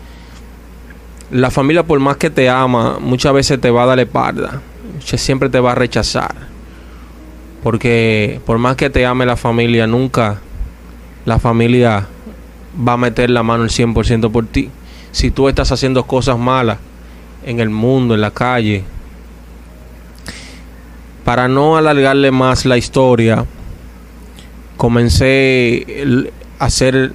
la 1.31 1.51
familia 1.51 1.83
por 1.83 1.99
más 2.01 2.17
que 2.17 2.31
te 2.31 2.49
ama, 2.49 2.99
muchas 3.01 3.33
veces 3.33 3.61
te 3.61 3.71
va 3.71 3.83
a 3.83 3.87
dar 3.87 3.97
la 3.97 4.03
espalda, 4.03 4.61
siempre 5.01 5.49
te 5.49 5.61
va 5.61 5.73
a 5.73 5.75
rechazar. 5.75 6.35
Porque 7.63 8.41
por 8.45 8.59
más 8.59 8.77
que 8.77 8.91
te 8.91 9.07
ame 9.07 9.25
la 9.25 9.37
familia, 9.37 9.87
nunca 9.87 10.41
la 11.25 11.39
familia 11.39 12.07
va 12.77 12.95
a 12.95 12.97
meter 12.97 13.31
la 13.31 13.43
mano 13.43 13.65
el 13.65 13.71
100% 13.71 14.31
por 14.31 14.47
ti. 14.47 14.71
Si 15.13 15.31
tú 15.31 15.49
estás 15.49 15.71
haciendo 15.71 16.05
cosas 16.05 16.39
malas 16.39 16.79
en 17.45 17.61
el 17.61 17.71
mundo, 17.71 18.15
en 18.15 18.21
la 18.21 18.31
calle, 18.31 18.85
para 21.33 21.49
no 21.49 21.79
alargarle 21.79 22.31
más 22.31 22.67
la 22.67 22.77
historia, 22.77 23.47
comencé 24.77 26.29
a 26.59 26.67
hacer 26.67 27.15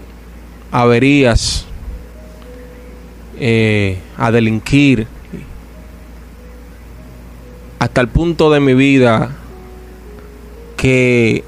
averías, 0.72 1.68
eh, 3.40 4.00
a 4.18 4.32
delinquir, 4.32 5.06
hasta 7.78 8.02
el 8.02 8.08
punto 8.08 8.50
de 8.50 8.60
mi 8.60 8.74
vida 8.74 9.36
que 10.78 11.44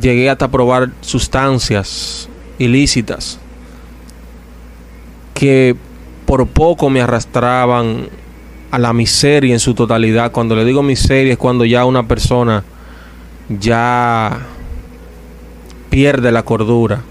llegué 0.00 0.28
hasta 0.28 0.50
probar 0.50 0.90
sustancias 1.02 2.28
ilícitas 2.58 3.38
que 5.34 5.76
por 6.26 6.48
poco 6.48 6.90
me 6.90 7.00
arrastraban 7.00 8.08
a 8.74 8.78
la 8.80 8.92
miseria 8.92 9.52
en 9.52 9.60
su 9.60 9.72
totalidad. 9.72 10.32
Cuando 10.32 10.56
le 10.56 10.64
digo 10.64 10.82
miseria 10.82 11.34
es 11.34 11.38
cuando 11.38 11.64
ya 11.64 11.84
una 11.84 12.08
persona 12.08 12.64
ya 13.48 14.40
pierde 15.90 16.32
la 16.32 16.42
cordura. 16.42 17.02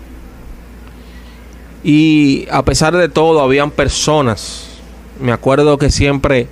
Y 1.81 2.47
a 2.51 2.63
pesar 2.63 2.97
de 2.97 3.07
todo, 3.07 3.41
habían 3.41 3.71
personas. 3.71 4.81
Me 5.21 5.31
acuerdo 5.31 5.77
que 5.77 5.89
siempre 5.89 6.49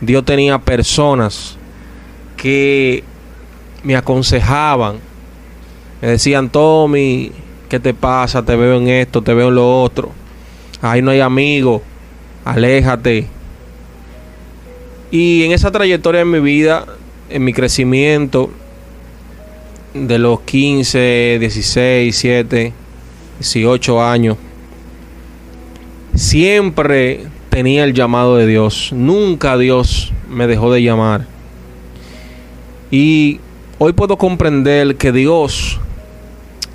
Dios 0.00 0.24
tenía 0.24 0.58
personas 0.58 1.58
que 2.38 3.04
me 3.82 3.94
aconsejaban, 3.94 4.96
me 6.00 6.08
decían, 6.08 6.48
Tommy, 6.48 7.30
¿qué 7.68 7.78
te 7.78 7.92
pasa? 7.92 8.42
Te 8.42 8.56
veo 8.56 8.78
en 8.78 8.88
esto, 8.88 9.20
te 9.20 9.34
veo 9.34 9.48
en 9.48 9.54
lo 9.54 9.82
otro. 9.82 10.12
Ahí 10.80 11.02
no 11.02 11.10
hay 11.10 11.20
amigos, 11.20 11.82
aléjate. 12.42 13.35
Y 15.10 15.44
en 15.44 15.52
esa 15.52 15.70
trayectoria 15.70 16.20
de 16.20 16.24
mi 16.24 16.40
vida, 16.40 16.84
en 17.30 17.44
mi 17.44 17.52
crecimiento, 17.52 18.50
de 19.94 20.18
los 20.18 20.40
15, 20.40 21.38
16, 21.40 22.22
17, 22.22 22.72
18 23.38 24.02
años, 24.02 24.36
siempre 26.14 27.26
tenía 27.48 27.84
el 27.84 27.94
llamado 27.94 28.36
de 28.36 28.46
Dios. 28.46 28.90
Nunca 28.92 29.56
Dios 29.56 30.12
me 30.28 30.46
dejó 30.46 30.72
de 30.72 30.82
llamar. 30.82 31.26
Y 32.90 33.40
hoy 33.78 33.92
puedo 33.92 34.16
comprender 34.16 34.96
que 34.96 35.12
Dios 35.12 35.80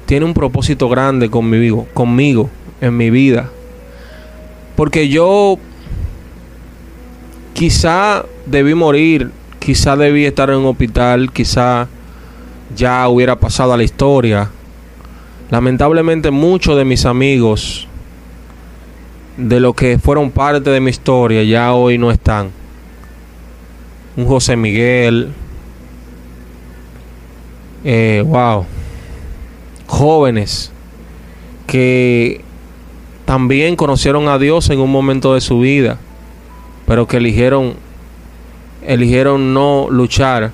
tiene 0.05 0.25
un 0.25 0.33
propósito 0.33 0.89
grande 0.89 1.29
conmigo, 1.29 1.87
conmigo 1.93 2.49
en 2.81 2.97
mi 2.97 3.09
vida. 3.09 3.49
Porque 4.75 5.09
yo 5.09 5.57
quizá 7.53 8.25
debí 8.45 8.75
morir, 8.75 9.31
quizá 9.59 9.95
debí 9.95 10.25
estar 10.25 10.49
en 10.49 10.57
un 10.57 10.65
hospital, 10.65 11.31
quizá 11.31 11.87
ya 12.75 13.07
hubiera 13.07 13.35
pasado 13.35 13.73
a 13.73 13.77
la 13.77 13.83
historia. 13.83 14.49
Lamentablemente 15.49 16.31
muchos 16.31 16.77
de 16.77 16.85
mis 16.85 17.05
amigos, 17.05 17.87
de 19.37 19.59
lo 19.59 19.73
que 19.73 19.99
fueron 19.99 20.31
parte 20.31 20.69
de 20.69 20.79
mi 20.79 20.89
historia, 20.89 21.43
ya 21.43 21.73
hoy 21.73 21.97
no 21.97 22.11
están. 22.11 22.51
Un 24.15 24.25
José 24.25 24.55
Miguel, 24.55 25.29
eh, 27.83 28.23
wow, 28.25 28.65
jóvenes 29.87 30.71
que 31.67 32.41
también 33.25 33.75
conocieron 33.75 34.27
a 34.27 34.37
Dios 34.37 34.69
en 34.69 34.79
un 34.79 34.91
momento 34.91 35.33
de 35.33 35.41
su 35.41 35.59
vida, 35.59 35.97
pero 36.85 37.07
que 37.07 37.17
eligieron 37.17 37.75
eligieron 38.85 39.53
no 39.53 39.87
luchar 39.89 40.51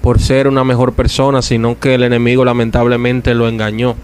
por 0.00 0.20
ser 0.20 0.46
una 0.46 0.64
mejor 0.64 0.92
persona, 0.92 1.42
sino 1.42 1.78
que 1.78 1.94
el 1.94 2.04
enemigo 2.04 2.44
lamentablemente 2.44 3.34
lo 3.34 3.48
engañó. 3.48 3.96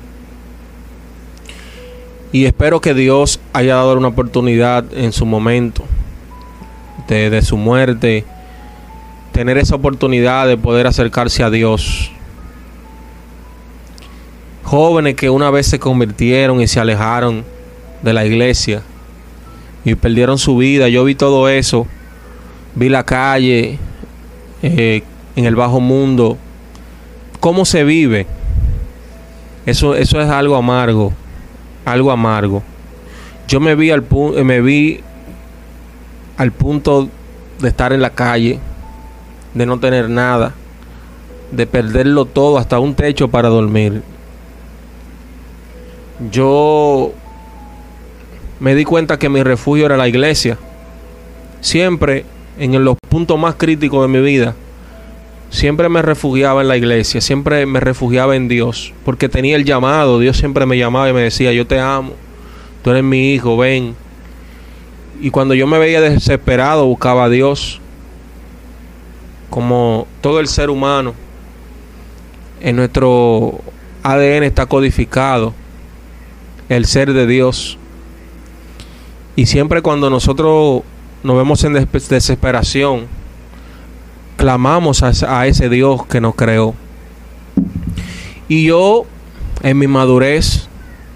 Y 2.32 2.46
espero 2.46 2.80
que 2.80 2.94
Dios 2.94 3.40
haya 3.52 3.76
dado 3.76 3.96
una 3.96 4.08
oportunidad 4.08 4.84
en 4.92 5.12
su 5.12 5.26
momento 5.26 5.84
de, 7.06 7.30
de 7.30 7.42
su 7.42 7.56
muerte, 7.56 8.24
tener 9.32 9.58
esa 9.58 9.76
oportunidad 9.76 10.48
de 10.48 10.56
poder 10.56 10.86
acercarse 10.86 11.44
a 11.44 11.50
Dios. 11.50 12.10
Jóvenes 14.64 15.14
que 15.14 15.30
una 15.30 15.50
vez 15.50 15.66
se 15.66 15.78
convirtieron 15.78 16.60
y 16.60 16.66
se 16.66 16.80
alejaron 16.80 17.44
de 18.02 18.12
la 18.12 18.24
iglesia 18.24 18.82
y 19.84 19.94
perdieron 19.94 20.38
su 20.38 20.56
vida. 20.56 20.88
Yo 20.88 21.04
vi 21.04 21.14
todo 21.14 21.48
eso. 21.48 21.86
Vi 22.74 22.88
la 22.88 23.04
calle, 23.04 23.78
eh, 24.62 25.02
en 25.36 25.44
el 25.44 25.54
bajo 25.56 25.80
mundo, 25.80 26.38
cómo 27.40 27.64
se 27.64 27.84
vive. 27.84 28.26
Eso, 29.66 29.94
eso 29.94 30.20
es 30.20 30.28
algo 30.28 30.56
amargo, 30.56 31.12
algo 31.84 32.10
amargo. 32.10 32.62
Yo 33.48 33.60
me 33.60 33.74
vi 33.74 33.90
al 33.90 34.02
punto, 34.02 34.42
me 34.44 34.60
vi 34.60 35.00
al 36.36 36.52
punto 36.52 37.08
de 37.60 37.68
estar 37.68 37.92
en 37.92 38.00
la 38.00 38.10
calle, 38.10 38.58
de 39.54 39.66
no 39.66 39.78
tener 39.78 40.08
nada, 40.08 40.54
de 41.50 41.66
perderlo 41.66 42.24
todo, 42.24 42.58
hasta 42.58 42.78
un 42.78 42.94
techo 42.94 43.28
para 43.28 43.48
dormir. 43.48 44.02
Yo 46.30 47.12
me 48.62 48.76
di 48.76 48.84
cuenta 48.84 49.18
que 49.18 49.28
mi 49.28 49.42
refugio 49.42 49.86
era 49.86 49.96
la 49.96 50.06
iglesia. 50.06 50.56
Siempre, 51.60 52.24
en 52.60 52.84
los 52.84 52.96
puntos 53.08 53.36
más 53.36 53.56
críticos 53.56 54.02
de 54.02 54.06
mi 54.06 54.24
vida, 54.24 54.54
siempre 55.50 55.88
me 55.88 56.00
refugiaba 56.00 56.60
en 56.60 56.68
la 56.68 56.76
iglesia, 56.76 57.20
siempre 57.20 57.66
me 57.66 57.80
refugiaba 57.80 58.36
en 58.36 58.46
Dios, 58.46 58.94
porque 59.04 59.28
tenía 59.28 59.56
el 59.56 59.64
llamado, 59.64 60.20
Dios 60.20 60.36
siempre 60.36 60.64
me 60.64 60.78
llamaba 60.78 61.08
y 61.10 61.12
me 61.12 61.22
decía, 61.22 61.52
yo 61.52 61.66
te 61.66 61.80
amo, 61.80 62.12
tú 62.84 62.90
eres 62.90 63.02
mi 63.02 63.32
hijo, 63.32 63.56
ven. 63.56 63.96
Y 65.20 65.30
cuando 65.30 65.54
yo 65.54 65.66
me 65.66 65.80
veía 65.80 66.00
desesperado, 66.00 66.86
buscaba 66.86 67.24
a 67.24 67.28
Dios, 67.28 67.80
como 69.50 70.06
todo 70.20 70.38
el 70.38 70.46
ser 70.46 70.70
humano, 70.70 71.14
en 72.60 72.76
nuestro 72.76 73.60
ADN 74.04 74.44
está 74.44 74.66
codificado 74.66 75.52
el 76.68 76.86
ser 76.86 77.12
de 77.12 77.26
Dios. 77.26 77.76
Y 79.34 79.46
siempre 79.46 79.80
cuando 79.80 80.10
nosotros 80.10 80.82
nos 81.22 81.36
vemos 81.36 81.64
en 81.64 81.72
desesperación, 81.72 83.06
clamamos 84.36 85.02
a, 85.02 85.46
ese 85.46 85.68
Dios 85.68 86.06
que 86.06 86.20
nos 86.20 86.34
creó. 86.34 86.74
Y 88.48 88.66
yo, 88.66 89.06
en 89.62 89.78
mi 89.78 89.86
madurez, 89.86 90.68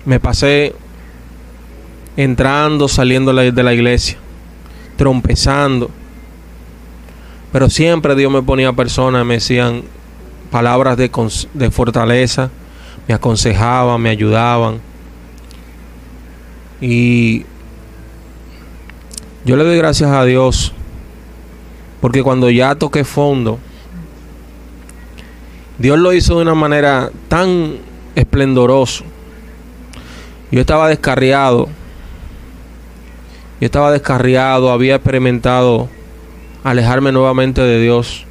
me 0.05 0.21
pasé 0.21 0.75
entrando, 2.17 2.89
saliendo 2.89 3.35
de 3.35 3.63
la 3.63 3.75
iglesia, 3.75 4.17
trompezando. 4.97 5.91
Pero 7.53 7.69
siempre 7.69 8.15
Dios 8.15 8.33
me 8.33 8.43
ponía 8.43 8.73
personas, 8.73 9.27
me 9.27 9.35
decían 9.35 9.83
palabras 10.51 10.97
de, 10.97 11.11
de 11.53 11.71
fortaleza, 11.71 12.51
me 13.07 13.15
aconsejaban, 13.15 14.01
me 14.01 14.11
ayudaban. 14.11 14.81
Y 16.81 17.45
yo 19.47 19.57
le 19.57 19.63
doy 19.63 19.77
gracias 19.77 20.11
a 20.11 20.25
Dios 20.25 20.73
porque 22.01 22.25
cuando 22.25 22.51
ya 22.51 22.75
toqué 22.75 23.05
fondo, 23.05 23.61
Dios 25.79 26.01
lo 26.01 26.13
hizo 26.13 26.35
de 26.35 26.43
una 26.43 26.57
manera 26.57 27.13
tan 27.29 27.77
esplendoroso. 28.17 29.05
Yo 30.51 30.61
estaba 30.61 30.89
descarriado. 30.89 31.69
Yo 33.61 33.67
estaba 33.67 33.93
descarriado, 33.93 34.73
había 34.73 34.97
experimentado 34.97 35.89
alejarme 36.65 37.13
nuevamente 37.13 37.61
de 37.61 37.81
Dios. 37.81 38.25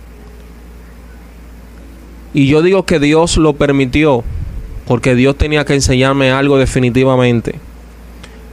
Y 2.34 2.48
yo 2.48 2.62
digo 2.62 2.86
que 2.86 3.00
Dios 3.00 3.38
lo 3.38 3.54
permitió, 3.54 4.26
porque 4.86 5.16
Dios 5.16 5.38
tenía 5.38 5.64
que 5.64 5.76
enseñarme 5.76 6.32
algo 6.32 6.58
definitivamente, 6.58 7.56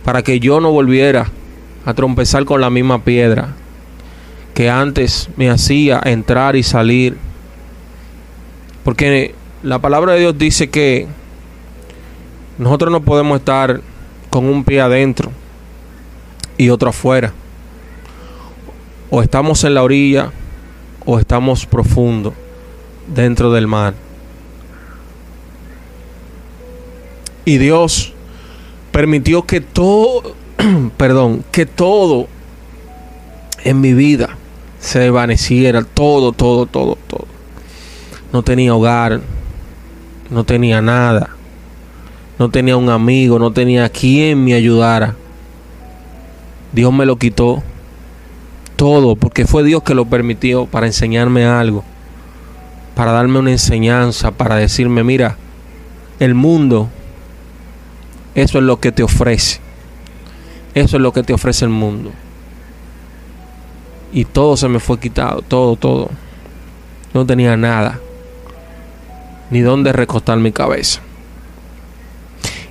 para 0.05 0.22
que 0.22 0.38
yo 0.38 0.61
no 0.61 0.70
volviera 0.70 1.27
a 1.85 1.95
trompezar 1.95 2.45
con 2.45 2.61
la 2.61 2.71
misma 2.71 3.03
piedra 3.05 3.55
que 4.55 4.71
antes 4.71 5.29
me 5.37 5.51
hacía 5.51 6.01
entrar 6.05 6.57
y 6.57 6.62
salir. 6.62 7.16
Porque 8.85 9.35
la 9.62 9.79
palabra 9.79 10.12
de 10.12 10.21
Dios 10.21 10.38
dice 10.38 10.71
que 10.71 11.07
nosotros 12.59 12.92
no 12.92 13.03
podemos 13.03 13.38
estar 13.38 13.81
con 14.31 14.47
un 14.47 14.64
pie 14.64 14.81
adentro 14.81 15.31
y 16.59 16.71
otro 16.71 16.90
afuera. 16.90 17.33
O 19.11 19.23
estamos 19.23 19.64
en 19.64 19.75
la 19.75 19.83
orilla 19.83 20.33
o 21.05 21.18
estamos 21.18 21.66
profundo 21.66 22.35
dentro 23.07 23.53
del 23.53 23.66
mar. 23.66 23.95
Y 27.45 27.59
Dios 27.59 28.12
permitió 28.92 29.45
que 29.45 29.61
todo, 29.61 30.35
perdón, 30.96 31.44
que 31.51 31.66
todo 31.66 32.29
en 33.64 33.81
mi 33.81 33.94
vida 33.94 34.37
se 34.81 34.98
desvaneciera 35.01 35.83
todo, 35.85 36.33
todo, 36.33 36.66
todo, 36.66 36.98
todo. 37.07 37.27
No 38.33 38.42
tenía 38.42 38.75
hogar, 38.75 39.20
no 40.31 40.44
tenía 40.44 40.81
nada, 40.81 41.31
no 42.38 42.51
tenía 42.51 42.77
un 42.77 42.88
amigo, 42.88 43.38
no 43.38 43.53
tenía 43.53 43.88
quien 43.88 44.44
me 44.44 44.55
ayudara. 44.55 45.14
Dios 46.72 46.92
me 46.92 47.07
lo 47.07 47.16
quitó 47.16 47.62
todo, 48.77 49.14
porque 49.16 49.46
fue 49.46 49.62
Dios 49.62 49.83
que 49.83 49.94
lo 49.94 50.07
permitió 50.07 50.66
para 50.66 50.87
enseñarme 50.87 51.44
algo, 51.44 51.85
para 52.96 53.12
darme 53.12 53.38
una 53.38 53.53
enseñanza, 53.53 54.33
para 54.33 54.57
decirme, 54.57 55.05
mira, 55.05 55.37
el 56.18 56.35
mundo, 56.35 56.88
eso 58.35 58.59
es 58.59 58.64
lo 58.64 58.81
que 58.81 58.90
te 58.90 59.03
ofrece. 59.03 59.62
Eso 60.75 60.97
es 60.97 61.03
lo 61.03 61.13
que 61.13 61.23
te 61.23 61.33
ofrece 61.33 61.65
el 61.65 61.71
mundo 61.71 62.13
y 64.13 64.27
todo 64.27 64.57
se 64.57 64.69
me 64.69 64.79
fue 64.79 65.01
quitado, 65.01 65.43
todo, 65.43 65.77
todo. 65.77 66.11
No 67.15 67.27
tenía 67.27 67.57
nada, 67.57 67.99
ni 69.51 69.61
dónde 69.61 69.93
recostar 69.93 70.39
mi 70.39 70.53
cabeza. 70.53 71.01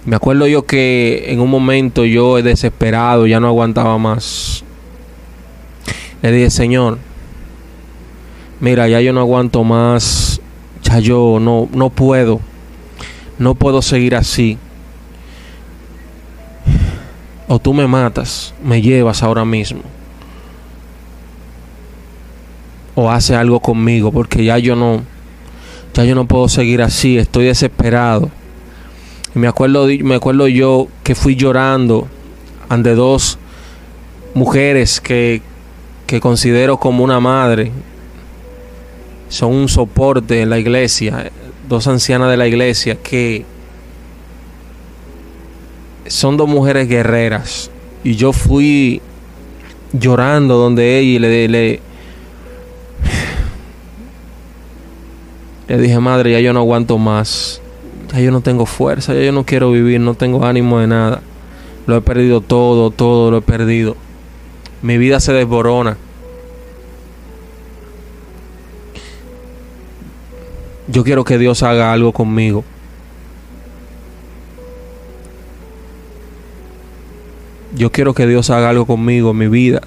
Me 0.05 0.15
acuerdo 0.15 0.47
yo 0.47 0.65
que 0.65 1.25
en 1.27 1.39
un 1.39 1.49
momento 1.49 2.05
yo 2.05 2.41
desesperado, 2.41 3.27
ya 3.27 3.39
no 3.39 3.47
aguantaba 3.47 3.97
más. 3.97 4.63
Le 6.21 6.31
dije, 6.31 6.49
Señor, 6.49 6.99
mira, 8.59 8.87
ya 8.87 9.01
yo 9.01 9.13
no 9.13 9.21
aguanto 9.21 9.63
más, 9.63 10.39
ya 10.83 10.99
yo 10.99 11.39
no, 11.39 11.67
no 11.73 11.89
puedo, 11.89 12.39
no 13.39 13.55
puedo 13.55 13.81
seguir 13.81 14.15
así. 14.15 14.57
O 17.53 17.59
tú 17.59 17.73
me 17.73 17.85
matas, 17.85 18.53
me 18.63 18.81
llevas 18.81 19.23
ahora 19.23 19.43
mismo 19.43 19.81
o 22.95 23.11
hace 23.11 23.35
algo 23.35 23.59
conmigo 23.59 24.09
porque 24.09 24.45
ya 24.45 24.57
yo 24.57 24.77
no 24.77 25.01
ya 25.93 26.05
yo 26.05 26.15
no 26.15 26.27
puedo 26.27 26.47
seguir 26.47 26.81
así, 26.81 27.17
estoy 27.17 27.47
desesperado. 27.47 28.31
Y 29.35 29.39
me 29.39 29.49
acuerdo 29.49 29.87
me 30.01 30.15
acuerdo 30.15 30.47
yo 30.47 30.87
que 31.03 31.13
fui 31.13 31.35
llorando 31.35 32.07
ante 32.69 32.95
dos 32.95 33.37
mujeres 34.33 35.01
que 35.01 35.41
que 36.07 36.21
considero 36.21 36.77
como 36.77 37.03
una 37.03 37.19
madre. 37.19 37.73
Son 39.27 39.53
un 39.53 39.67
soporte 39.67 40.41
en 40.41 40.49
la 40.49 40.57
iglesia, 40.57 41.29
dos 41.67 41.85
ancianas 41.87 42.29
de 42.29 42.37
la 42.37 42.47
iglesia 42.47 42.95
que 42.95 43.43
son 46.07 46.37
dos 46.37 46.47
mujeres 46.47 46.87
guerreras 46.87 47.71
y 48.03 48.15
yo 48.15 48.33
fui 48.33 49.01
llorando 49.93 50.57
donde 50.57 50.99
ella 50.99 51.09
y 51.09 51.19
le, 51.19 51.47
le 51.47 51.81
dije, 55.77 55.99
madre, 55.99 56.31
ya 56.31 56.39
yo 56.39 56.53
no 56.53 56.59
aguanto 56.59 56.97
más. 56.97 57.61
Ya 58.11 58.19
yo 58.19 58.31
no 58.31 58.41
tengo 58.41 58.65
fuerza, 58.65 59.13
ya 59.13 59.21
yo 59.21 59.31
no 59.31 59.45
quiero 59.45 59.71
vivir, 59.71 60.01
no 60.01 60.15
tengo 60.15 60.45
ánimo 60.45 60.79
de 60.79 60.87
nada. 60.87 61.21
Lo 61.87 61.95
he 61.95 62.01
perdido 62.01 62.41
todo, 62.41 62.91
todo 62.91 63.31
lo 63.31 63.37
he 63.37 63.41
perdido. 63.41 63.95
Mi 64.81 64.97
vida 64.97 65.19
se 65.19 65.31
desborona. 65.31 65.97
Yo 70.87 71.03
quiero 71.03 71.23
que 71.23 71.37
Dios 71.37 71.63
haga 71.63 71.93
algo 71.93 72.11
conmigo. 72.11 72.65
Yo 77.81 77.91
quiero 77.91 78.13
que 78.13 78.27
Dios 78.27 78.51
haga 78.51 78.69
algo 78.69 78.85
conmigo, 78.85 79.31
en 79.31 79.37
mi 79.39 79.47
vida. 79.47 79.81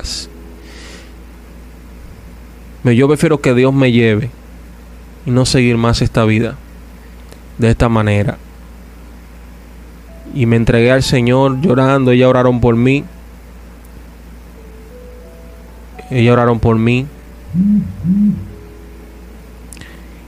Yo 2.83 3.07
prefiero 3.07 3.41
que 3.41 3.55
Dios 3.55 3.73
me 3.73 3.93
lleve 3.93 4.31
y 5.25 5.31
no 5.31 5.47
seguir 5.47 5.77
más 5.77 6.03
esta 6.03 6.25
vida 6.25 6.57
de 7.57 7.71
esta 7.71 7.89
manera. 7.89 8.37
Y 10.35 10.47
me 10.47 10.57
entregué 10.57 10.91
al 10.91 11.05
Señor 11.05 11.61
llorando, 11.61 12.11
ellas 12.11 12.29
oraron 12.29 12.61
por 12.61 12.75
mí. 12.75 13.05
Ellas 16.11 16.33
oraron 16.33 16.59
por 16.59 16.77
mí. 16.77 17.07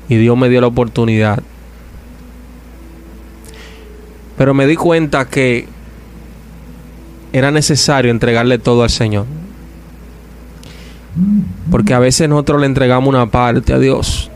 Y 0.09 0.15
Dios 0.15 0.39
me 0.39 0.49
dio 0.49 0.61
la 0.61 0.69
oportunidad. 0.69 1.43
Pero 4.39 4.55
me 4.55 4.69
di 4.69 4.77
cuenta 4.77 5.29
que 5.29 5.75
era 7.37 7.51
necesario 7.51 8.11
entregarle 8.11 8.59
todo 8.59 8.83
al 8.83 8.89
Señor. 8.89 9.27
Porque 11.71 11.93
a 11.93 11.99
veces 11.99 12.31
nosotros 12.31 12.63
le 12.63 12.67
entregamos 12.67 13.11
una 13.11 13.27
parte 13.27 13.75
a 13.75 13.79
Dios. 13.79 14.31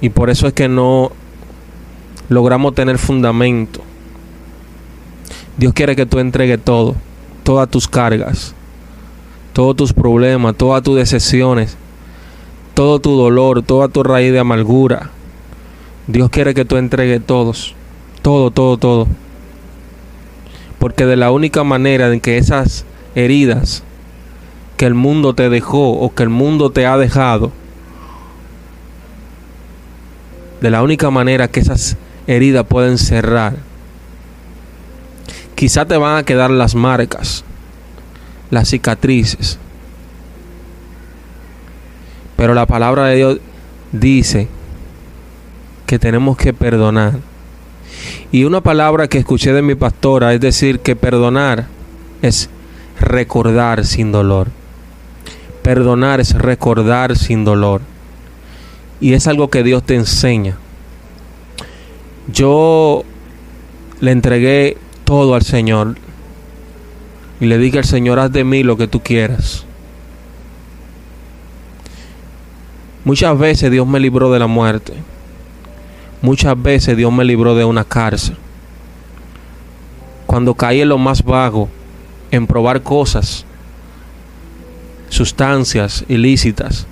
Y 0.00 0.08
por 0.08 0.28
eso 0.28 0.48
es 0.48 0.52
que 0.52 0.68
no 0.68 1.12
logramos 2.28 2.74
tener 2.74 2.98
fundamento. 2.98 3.80
Dios 5.56 5.72
quiere 5.72 5.94
que 5.94 6.04
tú 6.04 6.18
entregues 6.18 6.58
todo, 6.62 6.96
todas 7.44 7.68
tus 7.70 7.86
cargas, 7.86 8.56
todos 9.52 9.76
tus 9.76 9.92
problemas, 9.92 10.56
todas 10.56 10.82
tus 10.82 10.96
decepciones, 10.96 11.76
todo 12.74 12.98
tu 12.98 13.16
dolor, 13.16 13.62
toda 13.62 13.86
tu 13.86 14.02
raíz 14.02 14.32
de 14.32 14.40
amargura. 14.40 15.10
Dios 16.08 16.28
quiere 16.30 16.54
que 16.54 16.64
tú 16.64 16.76
entregues 16.76 17.24
todos, 17.24 17.76
todo, 18.20 18.50
todo, 18.50 18.76
todo. 18.78 19.06
Porque 20.86 21.04
de 21.04 21.16
la 21.16 21.32
única 21.32 21.64
manera 21.64 22.12
en 22.12 22.20
que 22.20 22.38
esas 22.38 22.84
heridas 23.16 23.82
que 24.76 24.86
el 24.86 24.94
mundo 24.94 25.34
te 25.34 25.48
dejó 25.48 25.90
o 25.90 26.14
que 26.14 26.22
el 26.22 26.28
mundo 26.28 26.70
te 26.70 26.86
ha 26.86 26.96
dejado, 26.96 27.50
de 30.60 30.70
la 30.70 30.84
única 30.84 31.10
manera 31.10 31.48
que 31.48 31.58
esas 31.58 31.96
heridas 32.28 32.64
pueden 32.68 32.98
cerrar, 32.98 33.56
quizá 35.56 35.86
te 35.86 35.96
van 35.96 36.18
a 36.18 36.22
quedar 36.22 36.52
las 36.52 36.76
marcas, 36.76 37.42
las 38.52 38.68
cicatrices. 38.68 39.58
Pero 42.36 42.54
la 42.54 42.66
palabra 42.66 43.06
de 43.06 43.16
Dios 43.16 43.40
dice 43.90 44.46
que 45.84 45.98
tenemos 45.98 46.36
que 46.36 46.54
perdonar. 46.54 47.18
Y 48.32 48.44
una 48.44 48.60
palabra 48.60 49.08
que 49.08 49.18
escuché 49.18 49.52
de 49.52 49.62
mi 49.62 49.74
pastora 49.74 50.34
es 50.34 50.40
decir 50.40 50.80
que 50.80 50.96
perdonar 50.96 51.66
es 52.22 52.50
recordar 53.00 53.84
sin 53.84 54.12
dolor. 54.12 54.48
Perdonar 55.62 56.20
es 56.20 56.32
recordar 56.34 57.16
sin 57.16 57.44
dolor. 57.44 57.80
Y 59.00 59.12
es 59.14 59.26
algo 59.26 59.50
que 59.50 59.62
Dios 59.62 59.82
te 59.82 59.94
enseña. 59.94 60.56
Yo 62.32 63.04
le 64.00 64.10
entregué 64.10 64.76
todo 65.04 65.34
al 65.34 65.42
Señor 65.42 65.96
y 67.40 67.46
le 67.46 67.58
dije 67.58 67.78
al 67.78 67.84
Señor, 67.84 68.18
haz 68.18 68.32
de 68.32 68.44
mí 68.44 68.62
lo 68.62 68.76
que 68.76 68.88
tú 68.88 69.00
quieras. 69.00 69.64
Muchas 73.04 73.38
veces 73.38 73.70
Dios 73.70 73.86
me 73.86 74.00
libró 74.00 74.32
de 74.32 74.38
la 74.38 74.48
muerte. 74.48 74.94
Muchas 76.26 76.60
veces 76.60 76.96
Dios 76.96 77.12
me 77.12 77.24
libró 77.24 77.54
de 77.54 77.64
una 77.64 77.84
cárcel. 77.84 78.36
Cuando 80.26 80.54
caí 80.54 80.80
en 80.80 80.88
lo 80.88 80.98
más 80.98 81.22
vago, 81.22 81.68
en 82.32 82.48
probar 82.48 82.82
cosas, 82.82 83.44
sustancias 85.08 86.04
ilícitas, 86.08 86.88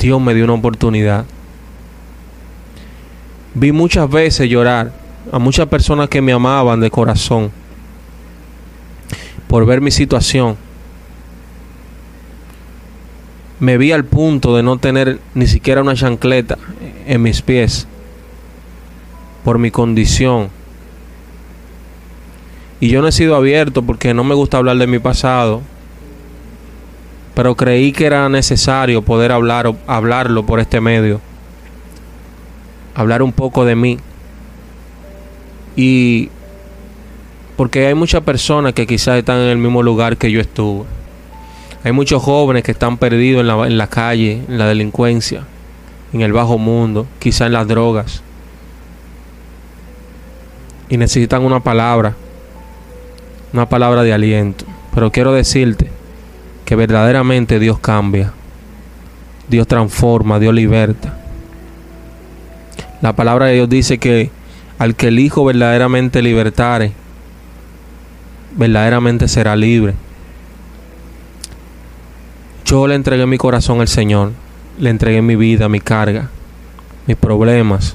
Dios 0.00 0.20
me 0.20 0.34
dio 0.34 0.42
una 0.42 0.54
oportunidad. 0.54 1.26
Vi 3.54 3.70
muchas 3.70 4.10
veces 4.10 4.50
llorar 4.50 4.90
a 5.30 5.38
muchas 5.38 5.68
personas 5.68 6.08
que 6.08 6.20
me 6.20 6.32
amaban 6.32 6.80
de 6.80 6.90
corazón 6.90 7.52
por 9.46 9.64
ver 9.64 9.80
mi 9.80 9.92
situación. 9.92 10.56
Me 13.60 13.78
vi 13.78 13.92
al 13.92 14.04
punto 14.04 14.56
de 14.56 14.62
no 14.62 14.78
tener 14.78 15.20
ni 15.34 15.46
siquiera 15.46 15.82
una 15.82 15.94
chancleta 15.94 16.58
en 17.06 17.22
mis 17.22 17.42
pies 17.42 17.86
por 19.44 19.58
mi 19.58 19.70
condición. 19.70 20.48
Y 22.80 22.88
yo 22.88 23.00
no 23.00 23.08
he 23.08 23.12
sido 23.12 23.36
abierto 23.36 23.82
porque 23.82 24.12
no 24.12 24.24
me 24.24 24.34
gusta 24.34 24.58
hablar 24.58 24.76
de 24.78 24.86
mi 24.86 24.98
pasado. 24.98 25.62
Pero 27.34 27.54
creí 27.54 27.92
que 27.92 28.06
era 28.06 28.28
necesario 28.28 29.02
poder 29.02 29.32
hablar, 29.32 29.72
hablarlo 29.86 30.44
por 30.46 30.60
este 30.60 30.80
medio. 30.80 31.20
Hablar 32.94 33.22
un 33.22 33.32
poco 33.32 33.64
de 33.64 33.76
mí. 33.76 33.98
Y 35.76 36.28
porque 37.56 37.86
hay 37.86 37.94
muchas 37.94 38.22
personas 38.22 38.72
que 38.72 38.86
quizás 38.86 39.18
están 39.18 39.38
en 39.38 39.48
el 39.48 39.58
mismo 39.58 39.82
lugar 39.82 40.16
que 40.16 40.30
yo 40.30 40.40
estuve. 40.40 40.84
Hay 41.84 41.92
muchos 41.92 42.22
jóvenes 42.22 42.62
que 42.62 42.72
están 42.72 42.96
perdidos 42.96 43.42
en 43.42 43.76
la, 43.76 43.86
calle, 43.88 44.42
en 44.48 44.56
la 44.56 44.66
delincuencia, 44.66 45.44
en 46.14 46.22
el 46.22 46.32
bajo 46.32 46.56
mundo, 46.56 47.06
quizás 47.18 47.48
en 47.48 47.52
las 47.52 47.68
drogas. 47.68 48.22
Y 50.88 50.96
necesitan 50.96 51.42
una 51.42 51.60
palabra, 51.60 52.14
una 53.52 53.68
palabra 53.68 54.02
de 54.02 54.14
aliento. 54.14 54.64
Pero 54.94 55.12
quiero 55.12 55.34
decirte 55.34 55.90
que 56.64 56.74
verdaderamente 56.74 57.58
Dios 57.58 57.78
cambia, 57.80 58.32
Dios 59.50 59.66
transforma, 59.66 60.38
Dios 60.38 60.54
liberta. 60.54 61.18
La 63.02 63.12
palabra 63.14 63.44
de 63.44 63.56
Dios 63.56 63.68
dice 63.68 63.98
que 63.98 64.30
al 64.78 64.96
que 64.96 65.08
el 65.08 65.18
Hijo 65.18 65.44
verdaderamente 65.44 66.22
libertare, 66.22 66.92
verdaderamente 68.56 69.28
será 69.28 69.54
libre. 69.54 69.94
Yo 72.64 72.86
le 72.86 72.94
entregué 72.94 73.26
mi 73.26 73.36
corazón 73.36 73.80
al 73.80 73.88
Señor, 73.88 74.32
le 74.78 74.88
entregué 74.88 75.20
mi 75.20 75.36
vida, 75.36 75.68
mi 75.68 75.80
carga, 75.80 76.30
mis 77.06 77.16
problemas, 77.16 77.94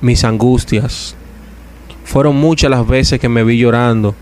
mis 0.00 0.24
angustias. 0.24 1.14
Fueron 2.04 2.36
muchas 2.36 2.70
las 2.70 2.86
veces 2.86 3.20
que 3.20 3.28
me 3.28 3.44
vi 3.44 3.58
llorando 3.58 4.14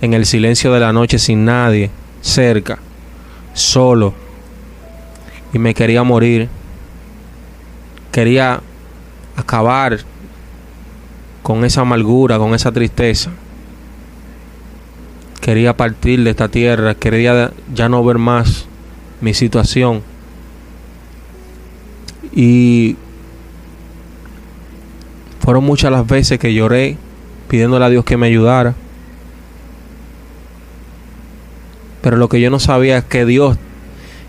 en 0.00 0.14
el 0.14 0.24
silencio 0.24 0.72
de 0.72 0.78
la 0.78 0.92
noche 0.92 1.18
sin 1.18 1.44
nadie 1.44 1.90
cerca, 2.20 2.78
solo, 3.54 4.14
y 5.52 5.58
me 5.58 5.74
quería 5.74 6.04
morir. 6.04 6.48
Quería 8.12 8.60
acabar 9.36 9.98
con 11.42 11.64
esa 11.64 11.80
amargura, 11.80 12.38
con 12.38 12.54
esa 12.54 12.70
tristeza. 12.70 13.30
Quería 15.44 15.76
partir 15.76 16.24
de 16.24 16.30
esta 16.30 16.48
tierra, 16.48 16.94
quería 16.94 17.52
ya 17.74 17.90
no 17.90 18.02
ver 18.02 18.16
más 18.16 18.64
mi 19.20 19.34
situación. 19.34 20.02
Y 22.34 22.96
fueron 25.40 25.64
muchas 25.64 25.92
las 25.92 26.06
veces 26.06 26.38
que 26.38 26.54
lloré 26.54 26.96
pidiéndole 27.46 27.84
a 27.84 27.90
Dios 27.90 28.06
que 28.06 28.16
me 28.16 28.28
ayudara. 28.28 28.74
Pero 32.00 32.16
lo 32.16 32.30
que 32.30 32.40
yo 32.40 32.48
no 32.48 32.58
sabía 32.58 32.96
es 32.96 33.04
que 33.04 33.26
Dios 33.26 33.58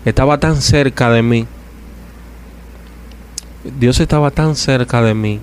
estaba 0.04 0.38
tan 0.38 0.60
cerca 0.60 1.08
de 1.08 1.22
mí. 1.22 1.46
Dios 3.80 4.00
estaba 4.00 4.30
tan 4.30 4.54
cerca 4.54 5.00
de 5.00 5.14
mí 5.14 5.40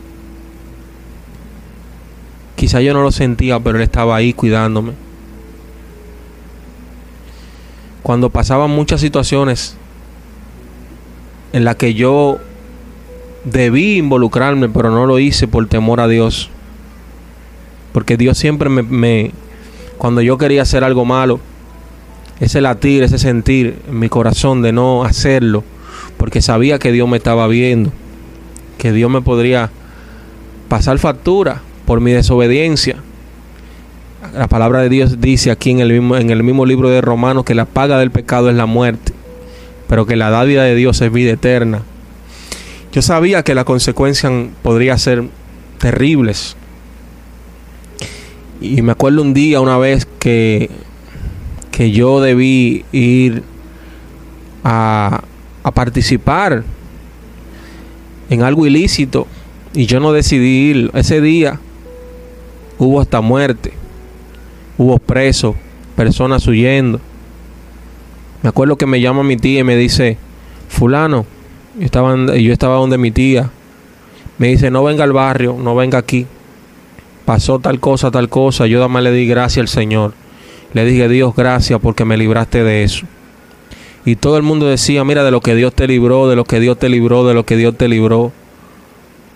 Quizá 2.63 2.79
yo 2.79 2.93
no 2.93 3.01
lo 3.01 3.12
sentía, 3.12 3.59
pero 3.59 3.77
Él 3.77 3.83
estaba 3.83 4.15
ahí 4.15 4.33
cuidándome. 4.33 4.93
Cuando 8.03 8.29
pasaban 8.29 8.69
muchas 8.69 9.01
situaciones 9.01 9.77
en 11.53 11.63
las 11.63 11.77
que 11.77 11.93
yo 11.93 12.39
debí 13.45 13.97
involucrarme, 13.97 14.69
pero 14.69 14.91
no 14.91 15.05
lo 15.05 15.19
hice 15.19 15.47
por 15.47 15.67
temor 15.67 15.99
a 15.99 16.07
Dios. 16.07 16.49
Porque 17.93 18.17
Dios 18.17 18.37
siempre 18.37 18.69
me, 18.69 19.31
cuando 19.97 20.21
yo 20.21 20.37
quería 20.37 20.63
hacer 20.63 20.83
algo 20.83 21.05
malo, 21.05 21.39
ese 22.39 22.59
latir, 22.61 23.03
ese 23.03 23.19
sentir 23.19 23.77
en 23.87 23.99
mi 23.99 24.09
corazón 24.09 24.61
de 24.61 24.73
no 24.73 25.03
hacerlo, 25.03 25.63
porque 26.17 26.41
sabía 26.41 26.79
que 26.79 26.91
Dios 26.91 27.07
me 27.07 27.17
estaba 27.17 27.47
viendo, 27.47 27.91
que 28.77 28.91
Dios 28.91 29.09
me 29.09 29.21
podría 29.21 29.69
pasar 30.67 30.97
factura 30.97 31.61
por 31.85 32.01
mi 32.01 32.11
desobediencia. 32.11 32.97
La 34.33 34.47
palabra 34.47 34.79
de 34.81 34.89
Dios 34.89 35.21
dice 35.21 35.51
aquí 35.51 35.69
en 35.69 35.79
el 35.79 35.91
mismo, 35.91 36.17
en 36.17 36.31
el 36.31 36.41
mismo 36.41 36.65
libro 36.65 36.89
de 36.89 37.01
Romanos 37.01 37.45
que 37.45 37.53
la 37.53 37.65
paga 37.65 37.99
del 37.99 38.09
pecado 38.09 38.49
es 38.49 38.55
la 38.55 38.65
muerte, 38.65 39.13
pero 39.87 40.07
que 40.07 40.15
la 40.15 40.31
dávida 40.31 40.63
de 40.63 40.73
Dios 40.73 40.99
es 41.01 41.11
vida 41.11 41.33
eterna. 41.33 41.83
Yo 42.91 43.03
sabía 43.03 43.43
que 43.43 43.53
las 43.53 43.65
consecuencias 43.65 44.33
podrían 44.63 44.97
ser 44.97 45.25
terribles. 45.77 46.55
Y 48.59 48.81
me 48.81 48.93
acuerdo 48.93 49.21
un 49.21 49.35
día, 49.35 49.61
una 49.61 49.77
vez 49.77 50.07
que, 50.17 50.71
que 51.69 51.91
yo 51.91 52.19
debí 52.19 52.85
ir 52.91 53.43
a, 54.63 55.23
a 55.61 55.71
participar 55.71 56.63
en 58.31 58.41
algo 58.41 58.65
ilícito 58.65 59.27
y 59.75 59.85
yo 59.85 59.99
no 59.99 60.11
decidí 60.11 60.71
ir. 60.71 60.91
Ese 60.95 61.21
día 61.21 61.59
hubo 62.79 62.99
hasta 62.99 63.21
muerte, 63.21 63.73
hubo 64.77 64.99
presos, 64.99 65.55
personas 65.95 66.47
huyendo. 66.47 66.99
Me 68.41 68.49
acuerdo 68.49 68.75
que 68.75 68.86
me 68.86 68.99
llama 68.99 69.23
mi 69.23 69.38
tía 69.38 69.59
y 69.59 69.63
me 69.63 69.75
dice, 69.75 70.17
fulano, 70.67 71.25
yo 71.77 71.86
estaba, 72.53 72.75
donde 72.75 72.97
mi 72.97 73.12
tía. 73.12 73.49
Me 74.38 74.47
dice, 74.47 74.69
no 74.71 74.83
venga 74.83 75.03
al 75.03 75.13
barrio, 75.13 75.55
no 75.59 75.75
venga 75.75 75.97
aquí 75.97 76.27
pasó 77.25 77.59
tal 77.59 77.79
cosa, 77.79 78.12
tal 78.12 78.29
cosa, 78.29 78.67
yo 78.67 78.88
más 78.89 79.03
le 79.03 79.12
di 79.12 79.27
gracias 79.27 79.63
al 79.63 79.67
Señor. 79.67 80.13
Le 80.73 80.86
dije, 80.86 81.07
Dios, 81.07 81.36
gracias 81.36 81.79
porque 81.81 82.05
me 82.05 82.17
libraste 82.17 82.63
de 82.63 82.83
eso. 82.83 83.05
Y 84.05 84.15
todo 84.15 84.38
el 84.38 84.43
mundo 84.43 84.65
decía, 84.65 85.03
mira, 85.03 85.23
de 85.23 85.31
lo 85.31 85.39
que 85.39 85.55
Dios 85.55 85.73
te 85.73 85.88
libró, 85.88 86.27
de 86.27 86.36
lo 86.36 86.43
que 86.43 86.59
Dios 86.59 86.77
te 86.77 86.89
libró, 86.89 87.25
de 87.25 87.33
lo 87.33 87.45
que 87.45 87.55
Dios 87.55 87.77
te 87.77 87.88
libró. 87.88 88.31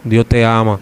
Dios 0.04 0.26
te 0.26 0.46
ama. 0.46 0.80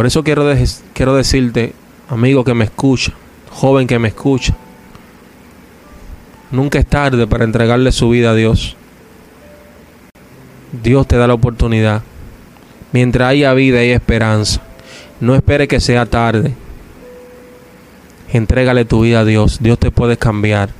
Por 0.00 0.06
eso 0.06 0.24
quiero, 0.24 0.50
quiero 0.94 1.14
decirte, 1.14 1.74
amigo 2.08 2.42
que 2.42 2.54
me 2.54 2.64
escucha, 2.64 3.12
joven 3.50 3.86
que 3.86 3.98
me 3.98 4.08
escucha, 4.08 4.56
nunca 6.50 6.78
es 6.78 6.86
tarde 6.86 7.26
para 7.26 7.44
entregarle 7.44 7.92
su 7.92 8.08
vida 8.08 8.30
a 8.30 8.34
Dios. 8.34 8.78
Dios 10.82 11.06
te 11.06 11.18
da 11.18 11.26
la 11.26 11.34
oportunidad. 11.34 12.02
Mientras 12.92 13.28
haya 13.28 13.52
vida 13.52 13.84
y 13.84 13.90
esperanza. 13.90 14.62
No 15.20 15.34
espere 15.34 15.68
que 15.68 15.80
sea 15.80 16.06
tarde. 16.06 16.54
Entrégale 18.32 18.86
tu 18.86 19.02
vida 19.02 19.20
a 19.20 19.24
Dios. 19.26 19.58
Dios 19.60 19.78
te 19.78 19.90
puede 19.90 20.16
cambiar. 20.16 20.70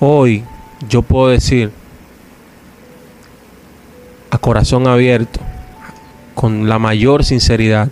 Hoy 0.00 0.44
yo 0.88 1.02
puedo 1.02 1.28
decir 1.28 1.72
a 4.30 4.38
corazón 4.38 4.88
abierto, 4.88 5.40
con 6.38 6.68
la 6.68 6.78
mayor 6.78 7.24
sinceridad, 7.24 7.88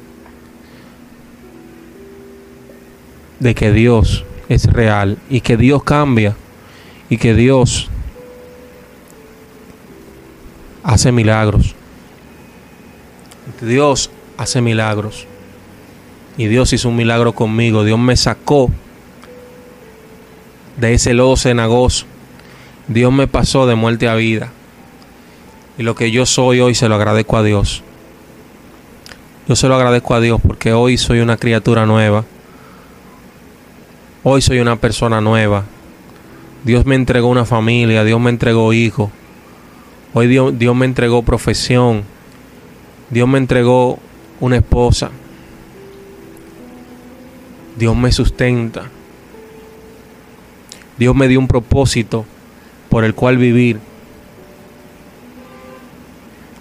de 3.41 3.57
que 3.57 3.73
Dios 3.73 4.25
es 4.49 4.73
real 4.73 5.19
y 5.29 5.41
que 5.41 5.57
Dios 5.57 5.83
cambia 5.83 6.37
y 7.11 7.19
que 7.19 7.35
Dios 7.35 7.89
hace 10.85 11.11
milagros. 11.11 11.75
Dios 13.61 14.13
hace 14.37 14.61
milagros. 14.61 15.27
Y 16.37 16.47
Dios 16.47 16.73
hizo 16.73 16.91
un 16.91 16.95
milagro 16.95 17.33
conmigo. 17.33 17.83
Dios 17.83 17.99
me 17.99 18.17
sacó 18.17 18.71
de 20.77 20.95
ese 20.95 21.15
lodo 21.15 21.37
cenagoso. 21.37 22.07
Dios 22.87 23.13
me 23.13 23.27
pasó 23.27 23.67
de 23.67 23.75
muerte 23.75 24.09
a 24.09 24.15
vida. 24.15 24.53
Y 25.79 25.83
lo 25.83 25.97
que 25.97 26.13
yo 26.13 26.27
soy 26.27 26.61
hoy 26.61 26.77
se 26.77 26.89
lo 26.89 26.95
agradezco 26.95 27.39
a 27.39 27.43
Dios. 27.43 27.83
Yo 29.49 29.55
se 29.55 29.69
lo 29.69 29.77
agradezco 29.77 30.15
a 30.15 30.21
Dios 30.21 30.41
porque 30.41 30.73
hoy 30.73 30.99
soy 30.99 31.21
una 31.21 31.37
criatura 31.37 31.87
nueva. 31.87 32.25
Hoy 34.25 34.43
soy 34.43 34.59
una 34.59 34.75
persona 34.75 35.21
nueva. 35.21 35.65
Dios 36.65 36.85
me 36.85 36.97
entregó 36.97 37.29
una 37.29 37.45
familia, 37.45 38.03
Dios 38.03 38.21
me 38.21 38.31
entregó 38.31 38.73
hijos. 38.73 39.11
Hoy 40.15 40.27
Dios, 40.27 40.59
Dios 40.59 40.75
me 40.75 40.85
entregó 40.85 41.23
profesión. 41.23 42.03
Dios 43.09 43.29
me 43.29 43.39
entregó 43.39 44.01
una 44.41 44.57
esposa. 44.57 45.13
Dios 47.77 47.97
me 47.97 48.11
sustenta. 48.11 48.91
Dios 50.99 51.15
me 51.15 51.29
dio 51.29 51.39
un 51.39 51.47
propósito 51.47 52.25
por 52.89 53.05
el 53.05 53.15
cual 53.15 53.37
vivir 53.37 53.79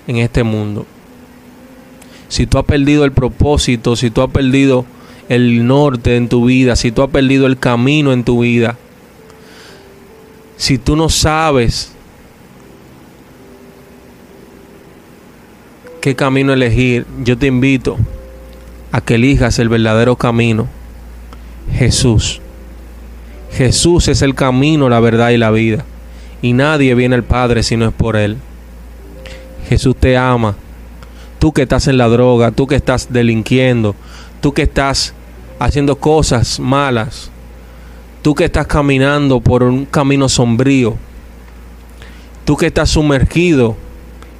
en 0.05 0.17
este 0.17 0.43
mundo. 0.43 0.85
Si 2.35 2.47
tú 2.47 2.57
has 2.57 2.65
perdido 2.65 3.05
el 3.05 3.13
propósito, 3.13 3.95
si 3.95 4.09
tú 4.09 4.21
has 4.21 4.29
perdido 4.29 4.83
el 5.29 5.65
norte 5.65 6.17
en 6.17 6.27
tu 6.27 6.43
vida, 6.43 6.75
si 6.75 6.91
tú 6.91 7.01
has 7.01 7.09
perdido 7.09 7.47
el 7.47 7.57
camino 7.57 8.11
en 8.11 8.25
tu 8.25 8.41
vida, 8.41 8.75
si 10.57 10.77
tú 10.77 10.97
no 10.97 11.07
sabes 11.07 11.93
qué 16.01 16.13
camino 16.17 16.51
elegir, 16.51 17.05
yo 17.23 17.37
te 17.37 17.47
invito 17.47 17.95
a 18.91 18.99
que 18.99 19.15
elijas 19.15 19.57
el 19.59 19.69
verdadero 19.69 20.17
camino, 20.17 20.67
Jesús. 21.71 22.41
Jesús 23.53 24.09
es 24.09 24.21
el 24.21 24.35
camino, 24.35 24.89
la 24.89 24.99
verdad 24.99 25.29
y 25.29 25.37
la 25.37 25.51
vida. 25.51 25.85
Y 26.41 26.51
nadie 26.51 26.95
viene 26.95 27.15
al 27.15 27.23
Padre 27.23 27.63
si 27.63 27.77
no 27.77 27.87
es 27.87 27.93
por 27.93 28.17
Él. 28.17 28.35
Jesús 29.69 29.95
te 29.95 30.17
ama. 30.17 30.57
Tú 31.39 31.51
que 31.51 31.63
estás 31.63 31.87
en 31.87 31.97
la 31.97 32.07
droga, 32.07 32.51
tú 32.51 32.67
que 32.67 32.75
estás 32.75 33.11
delinquiendo, 33.11 33.95
tú 34.41 34.53
que 34.53 34.63
estás 34.63 35.13
haciendo 35.59 35.95
cosas 35.97 36.59
malas, 36.59 37.29
tú 38.21 38.33
que 38.35 38.45
estás 38.45 38.67
caminando 38.67 39.39
por 39.39 39.63
un 39.63 39.85
camino 39.85 40.27
sombrío, 40.29 40.95
tú 42.43 42.57
que 42.57 42.67
estás 42.67 42.89
sumergido 42.89 43.75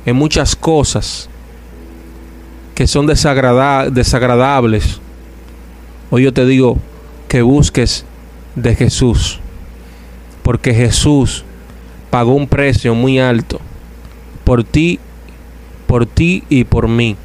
en 0.06 0.16
muchas 0.16 0.56
cosas, 0.56 1.30
que 2.74 2.88
son 2.88 3.08
desagradables, 3.08 5.00
hoy 6.10 6.24
yo 6.24 6.34
te 6.34 6.46
digo 6.46 6.78
que 7.28 7.42
busques 7.42 8.06
de 8.56 8.76
Jesús, 8.76 9.40
porque 10.44 10.74
Jesús 10.74 11.44
pagó 12.10 12.34
un 12.34 12.48
precio 12.48 12.96
muy 12.96 13.20
alto 13.20 13.60
por 14.44 14.64
ti, 14.64 15.00
por 15.88 16.06
ti 16.06 16.44
y 16.50 16.64
por 16.64 16.88
mí, 16.88 17.16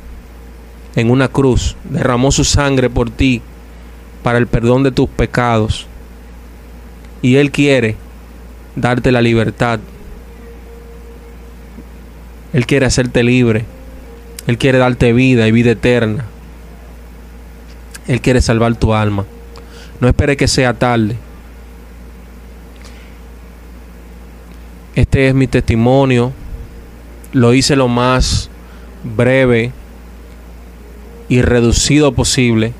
en 0.96 1.10
una 1.10 1.28
cruz, 1.28 1.76
derramó 1.84 2.32
su 2.32 2.44
sangre 2.44 2.90
por 2.90 3.10
ti 3.10 3.42
para 4.22 4.38
el 4.38 4.46
perdón 4.46 4.82
de 4.82 4.92
tus 4.92 5.08
pecados, 5.08 5.86
y 7.22 7.36
Él 7.36 7.50
quiere 7.50 7.96
darte 8.76 9.12
la 9.12 9.22
libertad, 9.22 9.80
Él 12.52 12.66
quiere 12.66 12.86
hacerte 12.86 13.22
libre. 13.22 13.64
Él 14.46 14.58
quiere 14.58 14.78
darte 14.78 15.12
vida 15.12 15.46
y 15.46 15.52
vida 15.52 15.72
eterna. 15.72 16.24
Él 18.08 18.20
quiere 18.20 18.40
salvar 18.40 18.74
tu 18.74 18.94
alma. 18.94 19.24
No 20.00 20.08
espere 20.08 20.36
que 20.36 20.48
sea 20.48 20.74
tarde. 20.74 21.16
Este 24.94 25.28
es 25.28 25.34
mi 25.34 25.46
testimonio. 25.46 26.32
Lo 27.32 27.54
hice 27.54 27.76
lo 27.76 27.88
más 27.88 28.50
breve 29.04 29.72
y 31.28 31.42
reducido 31.42 32.12
posible. 32.12 32.72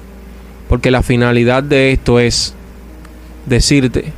Porque 0.68 0.90
la 0.90 1.02
finalidad 1.02 1.62
de 1.62 1.92
esto 1.92 2.20
es 2.20 2.54
decirte 3.46 4.12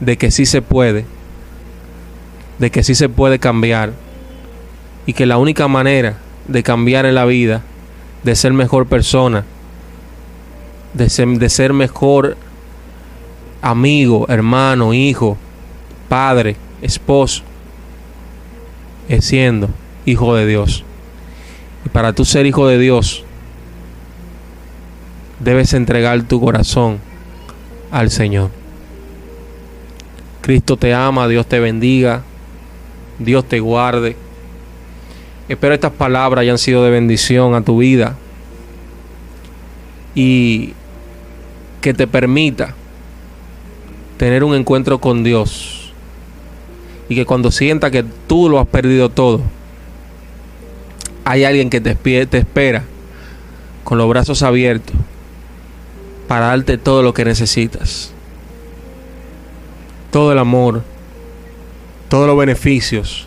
de 0.00 0.16
que 0.16 0.30
sí 0.30 0.46
se 0.46 0.62
puede. 0.62 1.04
De 2.58 2.70
que 2.70 2.82
sí 2.82 2.94
se 2.94 3.08
puede 3.08 3.38
cambiar. 3.38 3.92
Y 5.06 5.12
que 5.12 5.26
la 5.26 5.38
única 5.38 5.68
manera 5.68 6.18
de 6.48 6.62
cambiar 6.62 7.06
en 7.06 7.14
la 7.14 7.24
vida, 7.24 7.62
de 8.22 8.34
ser 8.36 8.52
mejor 8.52 8.86
persona, 8.86 9.44
de 10.94 11.10
ser, 11.10 11.28
de 11.28 11.48
ser 11.48 11.72
mejor 11.72 12.36
amigo, 13.60 14.26
hermano, 14.28 14.92
hijo, 14.92 15.38
padre, 16.08 16.56
esposo, 16.82 17.42
es 19.08 19.24
siendo 19.24 19.68
hijo 20.06 20.34
de 20.34 20.46
Dios. 20.46 20.84
Y 21.84 21.88
para 21.88 22.12
tú 22.12 22.24
ser 22.24 22.46
hijo 22.46 22.66
de 22.66 22.78
Dios, 22.78 23.24
debes 25.40 25.74
entregar 25.74 26.22
tu 26.22 26.40
corazón 26.40 26.98
al 27.90 28.10
Señor. 28.10 28.50
Cristo 30.40 30.76
te 30.76 30.92
ama, 30.92 31.28
Dios 31.28 31.46
te 31.46 31.60
bendiga, 31.60 32.22
Dios 33.18 33.44
te 33.46 33.60
guarde. 33.60 34.16
Espero 35.48 35.74
estas 35.74 35.92
palabras 35.92 36.42
hayan 36.42 36.58
sido 36.58 36.84
de 36.84 36.90
bendición 36.90 37.54
a 37.54 37.62
tu 37.62 37.78
vida 37.78 38.16
y 40.14 40.72
que 41.80 41.92
te 41.92 42.06
permita 42.06 42.74
tener 44.16 44.44
un 44.44 44.54
encuentro 44.54 44.98
con 44.98 45.22
Dios 45.22 45.83
y 47.08 47.14
que 47.14 47.26
cuando 47.26 47.50
sienta 47.50 47.90
que 47.90 48.04
tú 48.26 48.48
lo 48.48 48.58
has 48.58 48.66
perdido 48.66 49.08
todo, 49.08 49.40
hay 51.24 51.44
alguien 51.44 51.70
que 51.70 51.80
te, 51.80 51.94
te 52.26 52.38
espera 52.38 52.84
con 53.82 53.98
los 53.98 54.08
brazos 54.08 54.42
abiertos 54.42 54.94
para 56.28 56.46
darte 56.46 56.78
todo 56.78 57.02
lo 57.02 57.14
que 57.14 57.24
necesitas. 57.24 58.12
Todo 60.10 60.32
el 60.32 60.38
amor, 60.38 60.82
todos 62.08 62.26
los 62.26 62.38
beneficios 62.38 63.26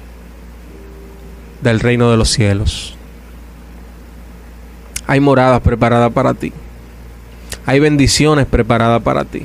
del 1.62 1.80
reino 1.80 2.10
de 2.12 2.18
los 2.18 2.30
cielos. 2.30 2.96
hay 5.08 5.20
moradas 5.22 5.62
preparadas 5.62 6.12
para 6.12 6.34
ti. 6.34 6.52
Hay 7.66 7.80
bendiciones 7.80 8.46
preparadas 8.46 9.02
para 9.02 9.26
ti. 9.26 9.44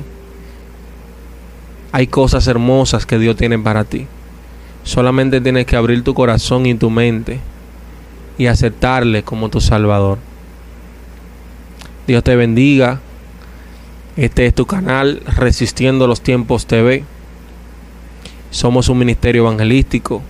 Hay 1.91 2.07
cosas 2.07 2.47
hermosas 2.47 3.05
que 3.05 3.17
Dios 3.17 3.35
tiene 3.37 3.57
para 3.57 3.83
ti. 3.83 4.07
Solamente 4.83 5.39
tienes 5.39 5.65
que 5.65 5.75
abrir 5.75 6.03
tu 6.03 6.13
corazón 6.13 6.65
y 6.65 6.75
tu 6.75 6.89
mente 6.89 7.39
y 8.37 8.47
aceptarle 8.47 9.23
como 9.23 9.49
tu 9.49 9.61
Salvador. 9.61 10.17
Dios 12.05 12.23
te 12.23 12.35
bendiga. 12.35 12.99
Este 14.17 14.45
es 14.45 14.53
tu 14.53 14.65
canal 14.65 15.21
Resistiendo 15.25 16.05
los 16.05 16.21
Tiempos 16.21 16.67
TV. 16.67 17.03
Somos 18.51 18.89
un 18.89 18.99
ministerio 18.99 19.43
evangelístico 19.43 20.21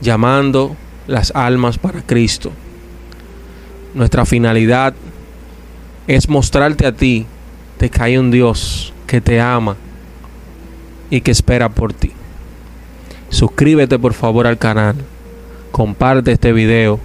llamando 0.00 0.76
las 1.06 1.32
almas 1.34 1.78
para 1.78 2.02
Cristo. 2.02 2.52
Nuestra 3.94 4.26
finalidad 4.26 4.94
es 6.06 6.28
mostrarte 6.28 6.86
a 6.86 6.92
ti 6.92 7.26
de 7.78 7.88
que 7.88 8.02
hay 8.02 8.16
un 8.18 8.30
Dios 8.30 8.92
que 9.06 9.20
te 9.20 9.40
ama 9.40 9.76
y 11.10 11.22
que 11.22 11.30
espera 11.30 11.68
por 11.68 11.92
ti. 11.92 12.12
Suscríbete 13.34 13.98
por 13.98 14.12
favor 14.12 14.46
al 14.46 14.58
canal, 14.58 14.94
comparte 15.72 16.30
este 16.30 16.52
video, 16.52 17.00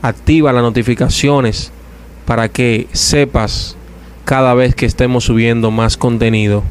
activa 0.00 0.50
las 0.50 0.62
notificaciones 0.62 1.72
para 2.24 2.48
que 2.48 2.88
sepas 2.92 3.76
cada 4.24 4.54
vez 4.54 4.74
que 4.74 4.86
estemos 4.86 5.24
subiendo 5.24 5.70
más 5.70 5.98
contenido. 5.98 6.62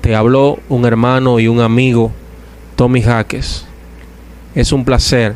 Te 0.00 0.14
habló 0.14 0.60
un 0.68 0.84
hermano 0.84 1.40
y 1.40 1.48
un 1.48 1.58
amigo, 1.58 2.12
Tommy 2.76 3.02
Jaques. 3.02 3.66
Es 4.54 4.70
un 4.70 4.84
placer 4.84 5.34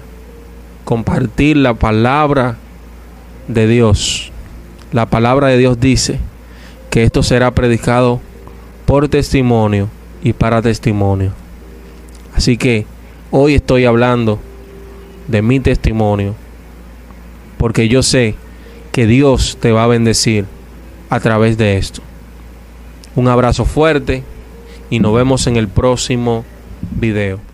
compartir 0.84 1.56
la 1.56 1.74
palabra 1.74 2.58
de 3.48 3.66
Dios. 3.66 4.30
La 4.92 5.06
palabra 5.06 5.48
de 5.48 5.58
Dios 5.58 5.80
dice 5.80 6.20
que 6.90 7.02
esto 7.02 7.24
será 7.24 7.50
predicado 7.56 8.20
por 8.86 9.08
testimonio 9.08 9.88
y 10.22 10.32
para 10.32 10.62
testimonio. 10.62 11.32
Así 12.34 12.56
que 12.56 12.86
hoy 13.30 13.54
estoy 13.54 13.84
hablando 13.84 14.38
de 15.28 15.42
mi 15.42 15.60
testimonio 15.60 16.34
porque 17.58 17.88
yo 17.88 18.02
sé 18.02 18.34
que 18.92 19.06
Dios 19.06 19.58
te 19.60 19.72
va 19.72 19.84
a 19.84 19.88
bendecir 19.88 20.46
a 21.10 21.20
través 21.20 21.58
de 21.58 21.76
esto. 21.76 22.02
Un 23.16 23.28
abrazo 23.28 23.64
fuerte 23.64 24.24
y 24.88 24.98
nos 24.98 25.14
vemos 25.14 25.46
en 25.46 25.56
el 25.56 25.68
próximo 25.68 26.44
video. 26.90 27.49